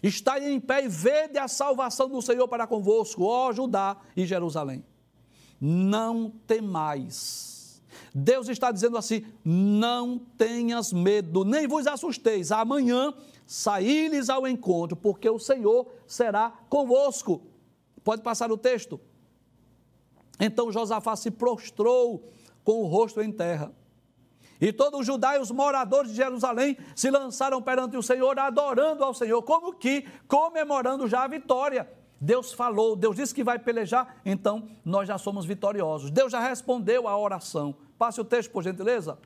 Estai 0.02 0.50
em 0.50 0.60
pé 0.60 0.84
e 0.84 0.88
vede 0.88 1.38
a 1.38 1.48
salvação 1.48 2.08
do 2.08 2.22
Senhor 2.22 2.46
para 2.46 2.66
convosco, 2.66 3.24
ó 3.24 3.52
Judá 3.52 3.96
e 4.16 4.24
Jerusalém. 4.24 4.84
Não 5.60 6.30
temais. 6.46 7.82
Deus 8.14 8.48
está 8.48 8.70
dizendo 8.70 8.96
assim: 8.96 9.24
não 9.44 10.18
tenhas 10.18 10.92
medo, 10.92 11.44
nem 11.44 11.66
vos 11.66 11.86
assusteis. 11.86 12.52
Amanhã 12.52 13.12
saí-lhes 13.46 14.28
ao 14.28 14.46
encontro, 14.46 14.96
porque 14.96 15.28
o 15.28 15.38
Senhor 15.38 15.86
será 16.06 16.50
convosco. 16.68 17.42
Pode 18.04 18.22
passar 18.22 18.52
o 18.52 18.56
texto. 18.56 19.00
Então 20.38 20.70
Josafá 20.70 21.16
se 21.16 21.30
prostrou 21.30 22.24
com 22.62 22.82
o 22.82 22.86
rosto 22.86 23.20
em 23.20 23.32
terra. 23.32 23.72
E 24.60 24.72
todo 24.72 24.98
o 24.98 25.04
Judá 25.04 25.36
e 25.36 25.40
os 25.40 25.50
moradores 25.50 26.10
de 26.10 26.16
Jerusalém 26.16 26.76
se 26.94 27.10
lançaram 27.10 27.62
perante 27.62 27.96
o 27.96 28.02
Senhor, 28.02 28.38
adorando 28.38 29.04
ao 29.04 29.14
Senhor, 29.14 29.40
como 29.42 29.74
que 29.74 30.06
comemorando 30.26 31.06
já 31.06 31.24
a 31.24 31.28
vitória. 31.28 31.88
Deus 32.20 32.52
falou, 32.52 32.96
Deus 32.96 33.14
disse 33.14 33.34
que 33.34 33.44
vai 33.44 33.58
pelejar, 33.58 34.16
então 34.24 34.68
nós 34.84 35.06
já 35.06 35.16
somos 35.16 35.44
vitoriosos. 35.44 36.10
Deus 36.10 36.32
já 36.32 36.40
respondeu 36.40 37.06
à 37.06 37.16
oração. 37.16 37.76
Passe 37.96 38.20
o 38.20 38.24
texto, 38.24 38.50
por 38.50 38.64
gentileza. 38.64 39.18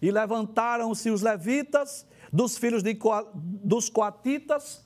E 0.00 0.10
levantaram-se 0.10 1.10
os 1.10 1.20
levitas, 1.20 2.06
dos 2.32 2.56
filhos 2.56 2.82
de, 2.82 2.98
dos 3.34 3.88
coatitas 3.88 4.84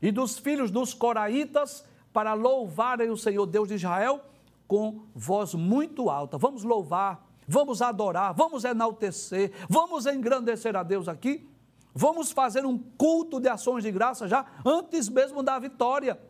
e 0.00 0.10
dos 0.10 0.38
filhos 0.38 0.70
dos 0.70 0.94
coraitas, 0.94 1.84
para 2.12 2.32
louvarem 2.32 3.10
o 3.10 3.16
Senhor 3.16 3.44
Deus 3.46 3.68
de 3.68 3.74
Israel 3.74 4.24
com 4.66 5.06
voz 5.14 5.54
muito 5.54 6.10
alta. 6.10 6.36
Vamos 6.36 6.64
louvar 6.64 7.27
vamos 7.48 7.80
adorar, 7.80 8.34
vamos 8.34 8.64
enaltecer, 8.64 9.50
vamos 9.68 10.04
engrandecer 10.04 10.76
a 10.76 10.82
Deus 10.82 11.08
aqui, 11.08 11.48
vamos 11.94 12.30
fazer 12.30 12.66
um 12.66 12.78
culto 12.78 13.40
de 13.40 13.48
ações 13.48 13.82
de 13.82 13.90
graça 13.90 14.28
já 14.28 14.44
antes 14.64 15.08
mesmo 15.08 15.42
da 15.42 15.58
vitória. 15.58 16.20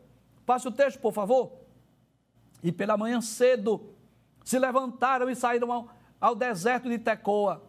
Passe 0.46 0.68
o 0.68 0.72
texto, 0.72 1.00
por 1.00 1.12
favor. 1.12 1.52
E 2.62 2.70
pela 2.70 2.96
manhã 2.96 3.20
cedo 3.20 3.92
se 4.44 4.58
levantaram 4.58 5.28
e 5.28 5.34
saíram 5.34 5.72
ao, 5.72 5.88
ao 6.20 6.34
deserto 6.34 6.88
de 6.88 6.98
Tecoa. 6.98 7.62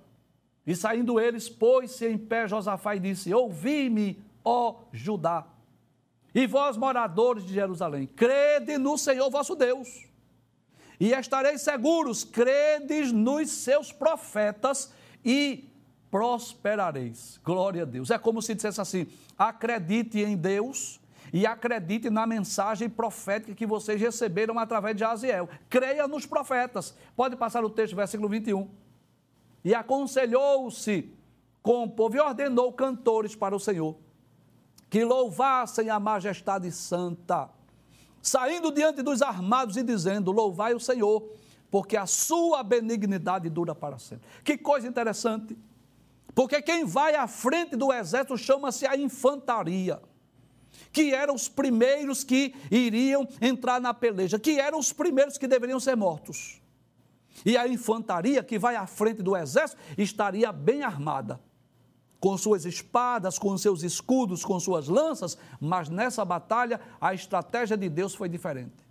E 0.65 0.75
saindo 0.75 1.19
eles, 1.19 1.49
pôs-se 1.49 2.07
em 2.07 2.17
pé 2.17 2.47
Josafá 2.47 2.95
e 2.95 2.99
disse: 2.99 3.33
Ouvi-me, 3.33 4.23
ó 4.45 4.75
Judá, 4.93 5.45
e 6.33 6.45
vós, 6.45 6.77
moradores 6.77 7.43
de 7.43 7.53
Jerusalém, 7.53 8.05
crede 8.05 8.77
no 8.77 8.97
Senhor 8.97 9.29
vosso 9.31 9.55
Deus 9.55 10.08
e 10.99 11.13
estareis 11.13 11.61
seguros, 11.61 12.23
credes 12.23 13.11
nos 13.11 13.49
seus 13.49 13.91
profetas 13.91 14.93
e 15.23 15.69
prosperareis. 16.11 17.39
Glória 17.43 17.83
a 17.83 17.85
Deus. 17.85 18.11
É 18.11 18.17
como 18.17 18.41
se 18.41 18.53
dissesse 18.53 18.81
assim: 18.81 19.07
acredite 19.37 20.19
em 20.19 20.35
Deus 20.35 20.99
e 21.31 21.45
acredite 21.45 22.09
na 22.09 22.27
mensagem 22.27 22.89
profética 22.89 23.53
que 23.53 23.65
vocês 23.65 24.01
receberam 24.01 24.57
através 24.59 24.95
de 24.95 25.03
Aziel. 25.03 25.47
Creia 25.69 26.07
nos 26.07 26.25
profetas. 26.25 26.95
Pode 27.15 27.35
passar 27.35 27.63
o 27.63 27.69
texto, 27.69 27.95
versículo 27.95 28.27
21. 28.27 28.69
E 29.63 29.73
aconselhou-se 29.75 31.13
com 31.61 31.83
o 31.83 31.89
povo 31.89 32.15
e 32.15 32.19
ordenou 32.19 32.73
cantores 32.73 33.35
para 33.35 33.55
o 33.55 33.59
Senhor 33.59 33.95
que 34.89 35.03
louvassem 35.03 35.89
a 35.89 35.99
majestade 35.99 36.71
santa 36.71 37.49
saindo 38.21 38.71
diante 38.71 39.01
dos 39.01 39.21
armados 39.21 39.77
e 39.77 39.83
dizendo: 39.83 40.31
Louvai 40.31 40.73
o 40.73 40.79
Senhor, 40.79 41.27
porque 41.69 41.95
a 41.95 42.05
sua 42.05 42.63
benignidade 42.63 43.49
dura 43.49 43.75
para 43.75 43.97
sempre. 43.97 44.27
Que 44.43 44.57
coisa 44.57 44.87
interessante. 44.87 45.57
Porque 46.33 46.61
quem 46.61 46.85
vai 46.85 47.15
à 47.15 47.27
frente 47.27 47.75
do 47.75 47.91
exército 47.91 48.37
chama-se 48.37 48.85
a 48.85 48.95
infantaria, 48.95 50.01
que 50.91 51.13
eram 51.13 51.35
os 51.35 51.47
primeiros 51.49 52.23
que 52.23 52.53
iriam 52.71 53.27
entrar 53.41 53.81
na 53.81 53.93
peleja, 53.93 54.39
que 54.39 54.59
eram 54.59 54.79
os 54.79 54.93
primeiros 54.93 55.37
que 55.37 55.47
deveriam 55.47 55.79
ser 55.79 55.95
mortos. 55.95 56.61
E 57.45 57.57
a 57.57 57.67
infantaria 57.67 58.43
que 58.43 58.59
vai 58.59 58.75
à 58.75 58.85
frente 58.85 59.21
do 59.21 59.35
exército 59.35 59.81
estaria 59.97 60.51
bem 60.51 60.83
armada, 60.83 61.39
com 62.19 62.37
suas 62.37 62.65
espadas, 62.65 63.39
com 63.39 63.57
seus 63.57 63.81
escudos, 63.81 64.43
com 64.43 64.59
suas 64.59 64.87
lanças, 64.87 65.37
mas 65.59 65.89
nessa 65.89 66.25
batalha 66.25 66.79
a 66.99 67.13
estratégia 67.13 67.77
de 67.77 67.89
Deus 67.89 68.13
foi 68.13 68.27
diferente. 68.27 68.87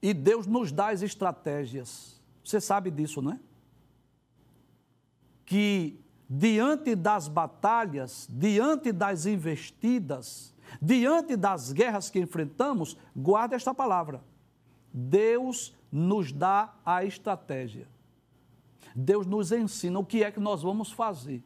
E 0.00 0.12
Deus 0.12 0.46
nos 0.46 0.72
dá 0.72 0.88
as 0.88 1.02
estratégias. 1.02 2.20
Você 2.42 2.60
sabe 2.60 2.90
disso, 2.90 3.22
não 3.22 3.32
é? 3.32 3.40
Que 5.46 5.98
diante 6.28 6.94
das 6.94 7.28
batalhas, 7.28 8.26
diante 8.30 8.92
das 8.92 9.26
investidas, 9.26 10.54
diante 10.80 11.36
das 11.36 11.72
guerras 11.72 12.10
que 12.10 12.18
enfrentamos, 12.18 12.96
guarda 13.14 13.56
esta 13.56 13.74
palavra. 13.74 14.22
Deus 14.92 15.74
nos 15.90 16.32
dá 16.32 16.74
a 16.84 17.04
estratégia. 17.04 17.86
Deus 18.94 19.26
nos 19.26 19.50
ensina 19.50 19.98
o 19.98 20.04
que 20.04 20.22
é 20.22 20.30
que 20.30 20.38
nós 20.38 20.62
vamos 20.62 20.92
fazer. 20.92 21.42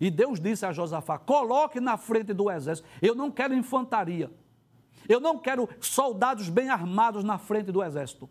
E 0.00 0.10
Deus 0.10 0.38
disse 0.38 0.66
a 0.66 0.72
Josafá: 0.72 1.18
coloque 1.18 1.80
na 1.80 1.96
frente 1.96 2.32
do 2.32 2.50
exército. 2.50 2.88
Eu 3.00 3.14
não 3.14 3.30
quero 3.30 3.54
infantaria. 3.54 4.30
Eu 5.08 5.20
não 5.20 5.38
quero 5.38 5.68
soldados 5.80 6.48
bem 6.48 6.68
armados 6.68 7.24
na 7.24 7.38
frente 7.38 7.72
do 7.72 7.82
exército. 7.82 8.28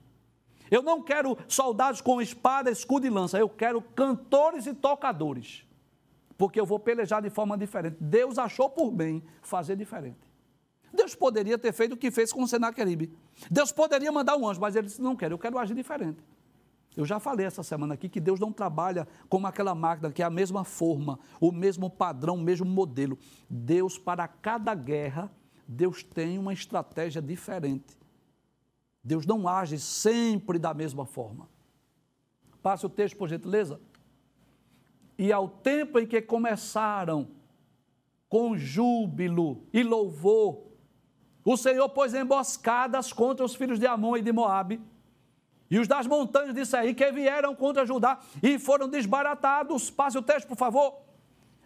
Eu 0.69 0.83
não 0.83 1.01
quero 1.01 1.37
soldados 1.47 2.01
com 2.01 2.21
espada, 2.21 2.69
escudo 2.69 3.07
e 3.07 3.09
lança. 3.09 3.39
Eu 3.39 3.49
quero 3.49 3.81
cantores 3.81 4.67
e 4.67 4.73
tocadores. 4.73 5.65
Porque 6.37 6.59
eu 6.59 6.65
vou 6.65 6.77
pelejar 6.77 7.21
de 7.21 7.29
forma 7.29 7.57
diferente. 7.57 7.97
Deus 7.99 8.37
achou 8.37 8.69
por 8.69 8.91
bem 8.91 9.23
fazer 9.41 9.75
diferente. 9.75 10.19
Deus 10.93 11.15
poderia 11.15 11.57
ter 11.57 11.73
feito 11.73 11.93
o 11.93 11.97
que 11.97 12.11
fez 12.11 12.31
com 12.31 12.43
o 12.43 12.47
Senaqueribe. 12.47 13.11
Deus 13.49 13.71
poderia 13.71 14.11
mandar 14.11 14.37
um 14.37 14.47
anjo, 14.47 14.61
mas 14.61 14.75
ele 14.75 14.87
disse: 14.87 15.01
não 15.01 15.15
quero, 15.15 15.33
eu 15.33 15.39
quero 15.39 15.57
agir 15.57 15.73
diferente. 15.73 16.23
Eu 16.97 17.05
já 17.05 17.19
falei 17.19 17.45
essa 17.45 17.61
semana 17.61 17.93
aqui 17.93 18.09
que 18.09 18.19
Deus 18.19 18.39
não 18.39 18.51
trabalha 18.51 19.07
como 19.29 19.45
aquela 19.45 19.75
máquina 19.75 20.11
que 20.11 20.23
é 20.23 20.25
a 20.25 20.31
mesma 20.31 20.63
forma, 20.63 21.19
o 21.39 21.51
mesmo 21.51 21.91
padrão, 21.91 22.33
o 22.33 22.41
mesmo 22.41 22.65
modelo. 22.65 23.19
Deus, 23.47 23.99
para 23.99 24.27
cada 24.27 24.73
guerra, 24.73 25.31
Deus 25.67 26.01
tem 26.01 26.39
uma 26.39 26.51
estratégia 26.51 27.21
diferente. 27.21 27.95
Deus 29.03 29.27
não 29.27 29.47
age 29.47 29.77
sempre 29.77 30.57
da 30.57 30.73
mesma 30.73 31.05
forma. 31.05 31.47
Passe 32.63 32.87
o 32.87 32.89
texto, 32.89 33.15
por 33.15 33.29
gentileza. 33.29 33.79
E 35.19 35.31
ao 35.31 35.47
tempo 35.47 35.99
em 35.99 36.07
que 36.07 36.19
começaram 36.19 37.27
com 38.27 38.57
júbilo 38.57 39.67
e 39.71 39.83
louvor, 39.83 40.63
o 41.45 41.55
Senhor 41.55 41.87
pôs 41.89 42.15
emboscadas 42.15 43.13
contra 43.13 43.45
os 43.45 43.53
filhos 43.53 43.77
de 43.77 43.85
Amon 43.85 44.17
e 44.17 44.21
de 44.23 44.31
Moabe 44.31 44.81
e 45.69 45.79
os 45.79 45.87
das 45.87 46.07
montanhas 46.07 46.53
de 46.53 46.65
Seir 46.65 46.95
que 46.95 47.11
vieram 47.11 47.53
contra 47.53 47.85
Judá 47.85 48.19
e 48.41 48.57
foram 48.57 48.87
desbaratados. 48.87 49.89
Passe 49.89 50.17
o 50.17 50.21
texto, 50.21 50.47
por 50.47 50.57
favor. 50.57 50.95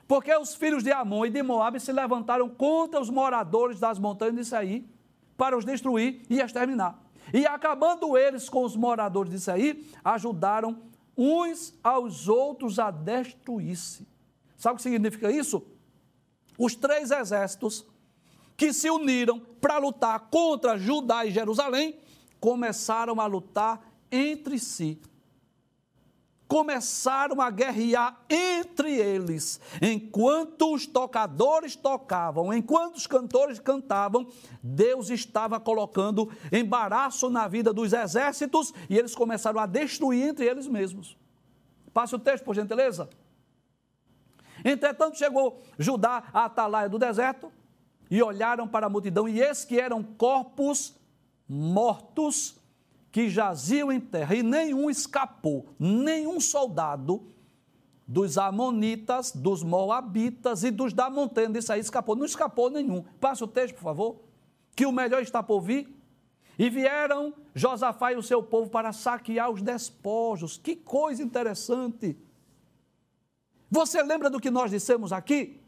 Porque 0.07 0.35
os 0.35 0.55
filhos 0.55 0.83
de 0.83 0.91
Amon 0.91 1.25
e 1.25 1.29
de 1.29 1.41
Moabe 1.41 1.79
se 1.79 1.91
levantaram 1.91 2.49
contra 2.49 2.99
os 2.99 3.09
moradores 3.09 3.79
das 3.79 3.99
montanhas 3.99 4.35
de 4.35 4.45
Seir 4.45 4.85
para 5.37 5.57
os 5.57 5.63
destruir 5.63 6.21
e 6.29 6.39
exterminar. 6.39 6.99
E 7.33 7.45
acabando 7.45 8.17
eles 8.17 8.49
com 8.49 8.63
os 8.63 8.75
moradores 8.75 9.31
de 9.31 9.39
Seir, 9.39 9.85
ajudaram 10.03 10.81
uns 11.15 11.73
aos 11.83 12.27
outros 12.27 12.79
a 12.79 12.89
destruir-se. 12.89 14.07
Sabe 14.57 14.73
o 14.73 14.77
que 14.77 14.83
significa 14.83 15.31
isso? 15.31 15.63
Os 16.57 16.75
três 16.75 17.11
exércitos 17.11 17.85
que 18.57 18.73
se 18.73 18.89
uniram 18.89 19.39
para 19.59 19.77
lutar 19.77 20.19
contra 20.29 20.77
Judá 20.77 21.25
e 21.25 21.31
Jerusalém 21.31 21.95
começaram 22.39 23.21
a 23.21 23.25
lutar 23.25 23.90
entre 24.11 24.59
si. 24.59 24.99
Começaram 26.47 27.39
a 27.39 27.49
guerrear 27.49 28.19
entre 28.29 28.93
eles. 28.93 29.61
Enquanto 29.81 30.73
os 30.73 30.85
tocadores 30.85 31.77
tocavam, 31.77 32.53
enquanto 32.53 32.97
os 32.97 33.07
cantores 33.07 33.57
cantavam, 33.57 34.27
Deus 34.61 35.09
estava 35.09 35.61
colocando 35.61 36.29
embaraço 36.51 37.29
na 37.29 37.47
vida 37.47 37.71
dos 37.71 37.93
exércitos 37.93 38.73
e 38.89 38.97
eles 38.97 39.15
começaram 39.15 39.61
a 39.61 39.65
destruir 39.65 40.27
entre 40.27 40.45
eles 40.45 40.67
mesmos. 40.67 41.17
Passe 41.93 42.15
o 42.15 42.19
texto, 42.19 42.43
por 42.43 42.53
gentileza. 42.53 43.09
Entretanto, 44.63 45.17
chegou 45.17 45.61
Judá 45.79 46.23
à 46.33 46.45
atalaia 46.45 46.89
do 46.89 46.99
deserto 46.99 47.51
e 48.09 48.21
olharam 48.21 48.67
para 48.67 48.87
a 48.87 48.89
multidão, 48.89 49.27
e 49.27 49.41
eis 49.41 49.63
que 49.63 49.79
eram 49.79 50.03
corpos 50.03 50.93
mortos 51.47 52.60
que 53.11 53.29
jaziam 53.29 53.91
em 53.91 53.99
terra, 53.99 54.33
e 54.33 54.41
nenhum 54.41 54.89
escapou, 54.89 55.65
nenhum 55.77 56.39
soldado 56.39 57.27
dos 58.07 58.37
Amonitas, 58.37 59.31
dos 59.31 59.63
Moabitas 59.63 60.63
e 60.63 60.71
dos 60.71 60.93
da 60.93 61.09
montanha 61.09 61.49
disso 61.49 61.71
aí 61.71 61.79
escapou. 61.79 62.15
Não 62.15 62.25
escapou 62.25 62.69
nenhum. 62.69 63.03
Passe 63.21 63.43
o 63.43 63.47
texto, 63.47 63.75
por 63.75 63.83
favor. 63.83 64.15
Que 64.75 64.85
o 64.85 64.91
melhor 64.91 65.21
está 65.21 65.41
por 65.41 65.61
vir. 65.61 65.87
E 66.59 66.69
vieram 66.69 67.33
Josafá 67.55 68.11
e 68.11 68.17
o 68.17 68.23
seu 68.23 68.43
povo 68.43 68.69
para 68.69 68.91
saquear 68.91 69.49
os 69.49 69.61
despojos. 69.61 70.57
Que 70.57 70.75
coisa 70.75 71.23
interessante. 71.23 72.17
Você 73.69 74.03
lembra 74.03 74.29
do 74.29 74.41
que 74.41 74.51
nós 74.51 74.69
dissemos 74.69 75.13
aqui? 75.13 75.61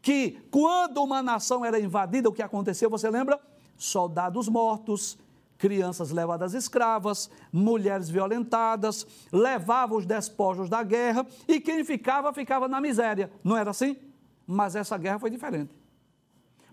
Que 0.00 0.38
quando 0.50 1.02
uma 1.02 1.20
nação 1.20 1.64
era 1.64 1.80
invadida, 1.80 2.28
o 2.28 2.32
que 2.32 2.42
aconteceu, 2.42 2.88
você 2.88 3.10
lembra? 3.10 3.40
Soldados 3.76 4.48
mortos, 4.48 5.18
crianças 5.60 6.10
levadas 6.10 6.54
escravas, 6.54 7.30
mulheres 7.52 8.08
violentadas, 8.08 9.06
levavam 9.30 9.98
os 9.98 10.06
despojos 10.06 10.70
da 10.70 10.82
guerra 10.82 11.26
e 11.46 11.60
quem 11.60 11.84
ficava, 11.84 12.32
ficava 12.32 12.66
na 12.66 12.80
miséria. 12.80 13.30
Não 13.44 13.56
era 13.56 13.70
assim? 13.70 13.96
Mas 14.46 14.74
essa 14.74 14.96
guerra 14.96 15.18
foi 15.18 15.28
diferente. 15.30 15.78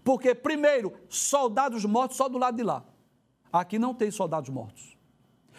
Porque, 0.06 0.34
primeiro, 0.34 0.94
soldados 1.10 1.84
mortos 1.84 2.16
só 2.16 2.30
do 2.30 2.38
lado 2.38 2.56
de 2.56 2.64
lá. 2.64 2.82
Aqui 3.52 3.78
não 3.78 3.94
tem 3.94 4.10
soldados 4.10 4.50
mortos. 4.50 4.96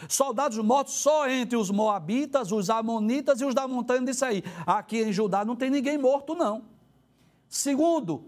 Soldados 0.09 0.57
mortos 0.59 0.95
só 0.95 1.29
entre 1.29 1.57
os 1.57 1.71
moabitas, 1.71 2.51
os 2.51 2.71
amonitas 2.71 3.43
e 3.43 3.45
os 3.45 3.55
da 3.55 3.69
montanha 3.69 4.07
de 4.07 4.15
Saí. 4.15 4.43
Aqui 4.67 5.03
em 5.03 5.13
Judá 5.13 5.45
não 5.45 5.55
tem 5.55 5.69
ninguém 5.69 5.99
morto, 5.99 6.35
não. 6.35 6.65
Segundo, 7.47 8.25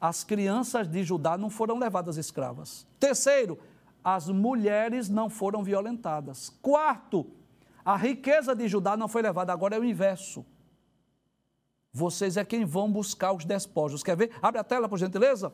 as 0.00 0.24
crianças 0.24 0.88
de 0.88 1.02
Judá 1.02 1.36
não 1.36 1.50
foram 1.50 1.78
levadas 1.78 2.16
escravas. 2.16 2.86
Terceiro, 2.98 3.58
as 4.02 4.28
mulheres 4.28 5.08
não 5.08 5.28
foram 5.28 5.62
violentadas. 5.62 6.48
Quarto, 6.62 7.26
a 7.84 7.96
riqueza 7.96 8.54
de 8.54 8.68
Judá 8.68 8.96
não 8.96 9.08
foi 9.08 9.22
levada, 9.22 9.52
agora 9.52 9.76
é 9.76 9.78
o 9.78 9.84
inverso. 9.84 10.44
Vocês 11.92 12.36
é 12.36 12.44
quem 12.44 12.64
vão 12.64 12.90
buscar 12.90 13.32
os 13.32 13.44
despojos. 13.44 14.02
Quer 14.02 14.16
ver? 14.16 14.30
Abre 14.42 14.60
a 14.60 14.64
tela, 14.64 14.88
por 14.88 14.98
gentileza. 14.98 15.52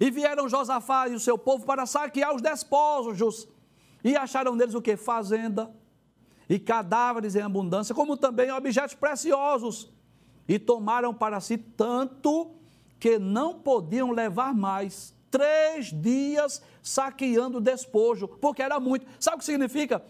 E 0.00 0.10
vieram 0.10 0.48
Josafá 0.48 1.08
e 1.08 1.14
o 1.14 1.20
seu 1.20 1.36
povo 1.36 1.64
para 1.64 1.86
saquear 1.86 2.34
os 2.34 2.42
despojos. 2.42 3.48
E 4.02 4.16
acharam 4.16 4.54
neles 4.54 4.74
o 4.74 4.82
que? 4.82 4.96
Fazenda 4.96 5.74
e 6.48 6.58
cadáveres 6.58 7.34
em 7.34 7.40
abundância, 7.40 7.94
como 7.94 8.16
também 8.16 8.50
objetos 8.50 8.94
preciosos. 8.94 9.92
E 10.46 10.58
tomaram 10.58 11.14
para 11.14 11.40
si 11.40 11.56
tanto 11.56 12.50
que 13.00 13.18
não 13.18 13.58
podiam 13.58 14.10
levar 14.10 14.54
mais 14.54 15.14
três 15.34 15.92
dias 15.92 16.62
saqueando 16.80 17.60
despojo, 17.60 18.28
porque 18.28 18.62
era 18.62 18.78
muito. 18.78 19.04
Sabe 19.18 19.34
o 19.34 19.38
que 19.40 19.44
significa? 19.44 20.00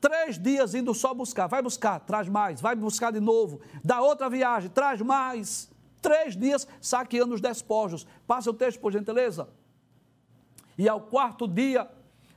Três 0.00 0.38
dias 0.38 0.74
indo 0.74 0.94
só 0.94 1.12
buscar, 1.12 1.46
vai 1.48 1.60
buscar, 1.60 2.00
traz 2.00 2.26
mais, 2.30 2.62
vai 2.62 2.74
buscar 2.74 3.12
de 3.12 3.20
novo, 3.20 3.60
dá 3.84 4.00
outra 4.00 4.30
viagem, 4.30 4.70
traz 4.70 5.02
mais. 5.02 5.70
Três 6.00 6.34
dias 6.34 6.66
saqueando 6.80 7.34
os 7.34 7.42
despojos. 7.42 8.06
Passa 8.26 8.48
o 8.48 8.54
texto, 8.54 8.80
por 8.80 8.90
gentileza. 8.90 9.50
E 10.78 10.88
ao 10.88 11.02
quarto 11.02 11.46
dia 11.46 11.86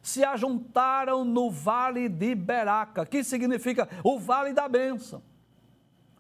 se 0.01 0.21
ajuntaram 0.21 1.23
no 1.23 1.49
vale 1.49 2.09
de 2.09 2.35
Beraca, 2.35 3.05
que 3.05 3.23
significa 3.23 3.87
o 4.03 4.19
vale 4.19 4.51
da 4.51 4.67
bênção, 4.67 5.23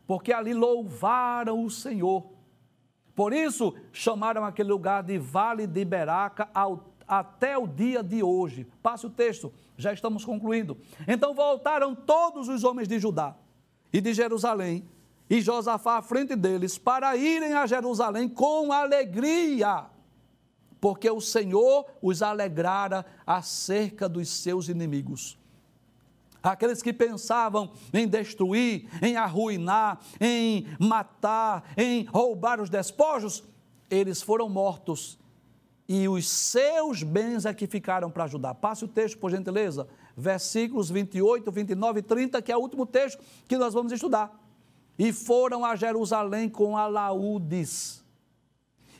porque 0.07 0.31
ali 0.31 0.53
louvaram 0.53 1.65
o 1.65 1.69
Senhor 1.69 2.31
por 3.15 3.31
isso, 3.31 3.75
chamaram 3.91 4.43
aquele 4.43 4.69
lugar 4.69 5.03
de 5.03 5.17
Vale 5.17 5.67
de 5.67 5.85
Beraca 5.85 6.49
ao, 6.53 6.93
até 7.07 7.57
o 7.57 7.67
dia 7.67 8.01
de 8.01 8.23
hoje. 8.23 8.67
Passe 8.81 9.05
o 9.05 9.09
texto, 9.09 9.53
já 9.77 9.93
estamos 9.93 10.25
concluindo. 10.25 10.77
Então 11.07 11.33
voltaram 11.33 11.93
todos 11.93 12.47
os 12.49 12.63
homens 12.63 12.87
de 12.87 12.97
Judá 12.97 13.35
e 13.91 14.01
de 14.01 14.13
Jerusalém 14.13 14.87
e 15.29 15.41
Josafá 15.41 15.97
à 15.97 16.01
frente 16.01 16.35
deles 16.35 16.77
para 16.77 17.15
irem 17.15 17.53
a 17.53 17.67
Jerusalém 17.67 18.27
com 18.27 18.71
alegria, 18.71 19.85
porque 20.81 21.09
o 21.09 21.21
Senhor 21.21 21.85
os 22.01 22.21
alegrara 22.21 23.05
acerca 23.25 24.09
dos 24.09 24.27
seus 24.27 24.67
inimigos 24.69 25.37
aqueles 26.51 26.81
que 26.81 26.91
pensavam 26.91 27.71
em 27.93 28.07
destruir, 28.07 28.87
em 29.01 29.15
arruinar, 29.15 29.99
em 30.19 30.67
matar, 30.77 31.63
em 31.77 32.03
roubar 32.03 32.59
os 32.59 32.69
despojos, 32.69 33.43
eles 33.89 34.21
foram 34.21 34.49
mortos 34.49 35.17
e 35.87 36.07
os 36.07 36.27
seus 36.27 37.03
bens 37.03 37.45
é 37.45 37.53
que 37.53 37.67
ficaram 37.67 38.09
para 38.09 38.23
ajudar. 38.23 38.55
Passe 38.55 38.85
o 38.85 38.87
texto, 38.87 39.17
por 39.17 39.31
gentileza, 39.31 39.87
versículos 40.15 40.89
28, 40.89 41.51
29 41.51 41.99
e 41.99 42.03
30, 42.03 42.41
que 42.41 42.51
é 42.51 42.57
o 42.57 42.59
último 42.59 42.85
texto 42.85 43.21
que 43.47 43.57
nós 43.57 43.73
vamos 43.73 43.91
estudar. 43.91 44.39
e 44.97 45.11
foram 45.11 45.65
a 45.65 45.75
Jerusalém 45.75 46.47
com 46.47 46.77
alaúdes 46.77 48.03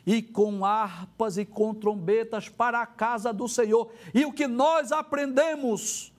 e 0.04 0.20
com 0.20 0.64
harpas 0.64 1.38
e 1.38 1.44
com 1.44 1.72
trombetas 1.72 2.48
para 2.48 2.80
a 2.80 2.86
casa 2.86 3.32
do 3.32 3.48
Senhor. 3.48 3.90
E 4.12 4.24
o 4.24 4.32
que 4.32 4.48
nós 4.48 4.90
aprendemos? 4.90 6.12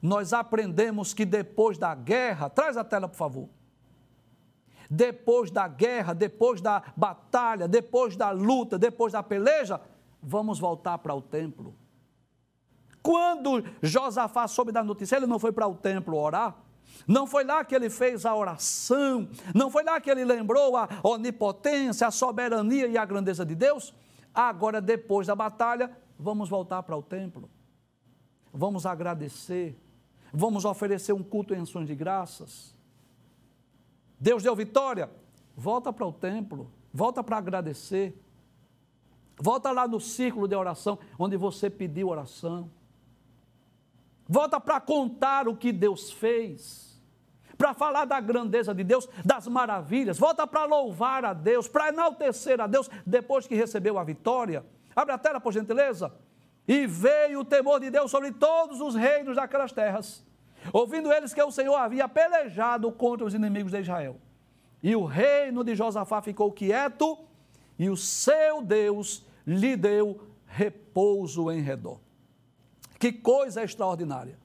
Nós 0.00 0.32
aprendemos 0.32 1.14
que 1.14 1.24
depois 1.24 1.78
da 1.78 1.94
guerra, 1.94 2.50
traz 2.50 2.76
a 2.76 2.84
tela 2.84 3.08
por 3.08 3.16
favor. 3.16 3.48
Depois 4.88 5.50
da 5.50 5.66
guerra, 5.66 6.14
depois 6.14 6.60
da 6.60 6.82
batalha, 6.96 7.66
depois 7.66 8.16
da 8.16 8.30
luta, 8.30 8.78
depois 8.78 9.12
da 9.12 9.22
peleja, 9.22 9.80
vamos 10.22 10.58
voltar 10.58 10.98
para 10.98 11.14
o 11.14 11.20
templo. 11.20 11.74
Quando 13.02 13.64
Josafá 13.82 14.46
soube 14.48 14.72
da 14.72 14.82
notícia, 14.82 15.16
ele 15.16 15.26
não 15.26 15.38
foi 15.38 15.52
para 15.52 15.66
o 15.66 15.74
templo 15.74 16.16
orar? 16.16 16.56
Não 17.06 17.26
foi 17.26 17.44
lá 17.44 17.64
que 17.64 17.74
ele 17.74 17.90
fez 17.90 18.24
a 18.24 18.34
oração, 18.34 19.28
não 19.54 19.70
foi 19.70 19.84
lá 19.84 20.00
que 20.00 20.10
ele 20.10 20.24
lembrou 20.24 20.76
a 20.76 20.88
onipotência, 21.02 22.06
a 22.06 22.10
soberania 22.10 22.86
e 22.86 22.96
a 22.96 23.04
grandeza 23.04 23.44
de 23.44 23.54
Deus. 23.54 23.94
Agora, 24.34 24.80
depois 24.80 25.26
da 25.26 25.34
batalha, 25.34 25.90
vamos 26.18 26.48
voltar 26.48 26.82
para 26.82 26.96
o 26.96 27.02
templo, 27.02 27.48
vamos 28.52 28.86
agradecer, 28.86 29.78
vamos 30.32 30.64
oferecer 30.64 31.12
um 31.12 31.22
culto 31.22 31.54
em 31.54 31.60
ações 31.60 31.86
de 31.86 31.94
graças. 31.94 32.74
Deus 34.18 34.42
deu 34.42 34.54
vitória, 34.56 35.10
volta 35.56 35.92
para 35.92 36.06
o 36.06 36.12
templo, 36.12 36.70
volta 36.92 37.22
para 37.22 37.36
agradecer, 37.36 38.18
volta 39.38 39.70
lá 39.70 39.86
no 39.86 40.00
círculo 40.00 40.48
de 40.48 40.54
oração, 40.54 40.98
onde 41.18 41.36
você 41.36 41.68
pediu 41.68 42.08
oração. 42.08 42.70
Volta 44.28 44.58
para 44.58 44.80
contar 44.80 45.46
o 45.46 45.56
que 45.56 45.70
Deus 45.70 46.10
fez, 46.10 47.00
para 47.56 47.72
falar 47.72 48.04
da 48.04 48.18
grandeza 48.20 48.74
de 48.74 48.82
Deus, 48.82 49.08
das 49.24 49.46
maravilhas. 49.46 50.18
Volta 50.18 50.46
para 50.46 50.64
louvar 50.64 51.24
a 51.24 51.32
Deus, 51.32 51.68
para 51.68 51.88
enaltecer 51.88 52.60
a 52.60 52.66
Deus 52.66 52.90
depois 53.06 53.46
que 53.46 53.54
recebeu 53.54 53.98
a 53.98 54.04
vitória. 54.04 54.64
Abre 54.94 55.14
a 55.14 55.18
tela, 55.18 55.40
por 55.40 55.52
gentileza. 55.52 56.12
E 56.66 56.86
veio 56.86 57.40
o 57.40 57.44
temor 57.44 57.78
de 57.78 57.90
Deus 57.90 58.10
sobre 58.10 58.32
todos 58.32 58.80
os 58.80 58.94
reinos 58.94 59.36
daquelas 59.36 59.72
terras, 59.72 60.24
ouvindo 60.72 61.12
eles 61.12 61.32
que 61.32 61.42
o 61.42 61.52
Senhor 61.52 61.76
havia 61.76 62.08
pelejado 62.08 62.90
contra 62.90 63.24
os 63.24 63.34
inimigos 63.34 63.70
de 63.70 63.80
Israel. 63.80 64.16
E 64.82 64.96
o 64.96 65.04
reino 65.04 65.62
de 65.62 65.74
Josafá 65.74 66.20
ficou 66.20 66.50
quieto, 66.50 67.18
e 67.78 67.88
o 67.88 67.96
seu 67.96 68.62
Deus 68.62 69.24
lhe 69.46 69.76
deu 69.76 70.20
repouso 70.46 71.50
em 71.50 71.60
redor. 71.60 72.00
Que 72.98 73.12
coisa 73.12 73.62
extraordinária! 73.62 74.38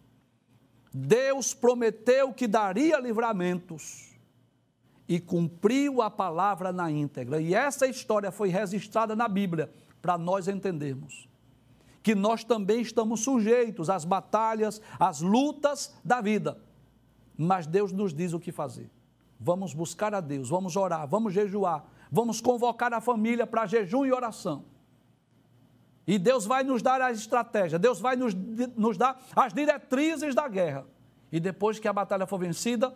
Deus 0.93 1.53
prometeu 1.53 2.33
que 2.33 2.47
daria 2.47 2.99
livramentos 2.99 4.13
e 5.07 5.19
cumpriu 5.19 6.01
a 6.01 6.11
palavra 6.11 6.71
na 6.71 6.91
íntegra. 6.91 7.41
E 7.41 7.55
essa 7.55 7.87
história 7.87 8.29
foi 8.29 8.49
registrada 8.49 9.15
na 9.15 9.27
Bíblia 9.27 9.71
para 10.01 10.17
nós 10.17 10.47
entendermos 10.47 11.30
que 12.03 12.15
nós 12.15 12.43
também 12.43 12.81
estamos 12.81 13.21
sujeitos 13.21 13.89
às 13.89 14.05
batalhas, 14.05 14.81
às 14.99 15.21
lutas 15.21 15.93
da 16.03 16.21
vida. 16.21 16.57
Mas 17.37 17.67
Deus 17.67 17.91
nos 17.91 18.13
diz 18.13 18.33
o 18.33 18.39
que 18.39 18.51
fazer. 18.51 18.89
Vamos 19.39 19.73
buscar 19.73 20.13
a 20.13 20.21
Deus, 20.21 20.49
vamos 20.49 20.75
orar, 20.75 21.07
vamos 21.07 21.33
jejuar, 21.33 21.83
vamos 22.11 22.39
convocar 22.39 22.93
a 22.93 23.01
família 23.01 23.47
para 23.47 23.65
jejum 23.65 24.05
e 24.05 24.11
oração. 24.11 24.65
E 26.05 26.17
Deus 26.19 26.45
vai 26.45 26.63
nos 26.63 26.81
dar 26.81 27.01
a 27.01 27.11
estratégia, 27.11 27.79
Deus 27.79 27.99
vai 27.99 28.15
nos, 28.15 28.33
nos 28.75 28.97
dar 28.97 29.19
as 29.35 29.53
diretrizes 29.53 30.35
da 30.35 30.47
guerra. 30.47 30.85
E 31.31 31.39
depois 31.39 31.79
que 31.79 31.87
a 31.87 31.93
batalha 31.93 32.27
for 32.27 32.37
vencida, 32.37 32.93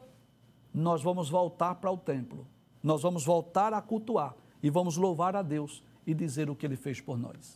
nós 0.74 1.02
vamos 1.02 1.30
voltar 1.30 1.76
para 1.76 1.90
o 1.90 1.98
templo. 1.98 2.46
Nós 2.84 3.02
vamos 3.02 3.26
voltar 3.26 3.74
a 3.74 3.82
cultuar 3.82 4.36
e 4.62 4.70
vamos 4.70 4.98
louvar 4.98 5.36
a 5.36 5.42
Deus 5.42 5.84
e 6.06 6.14
dizer 6.14 6.50
o 6.50 6.56
que 6.56 6.66
ele 6.66 6.76
fez 6.76 7.00
por 7.00 7.18
nós. 7.18 7.56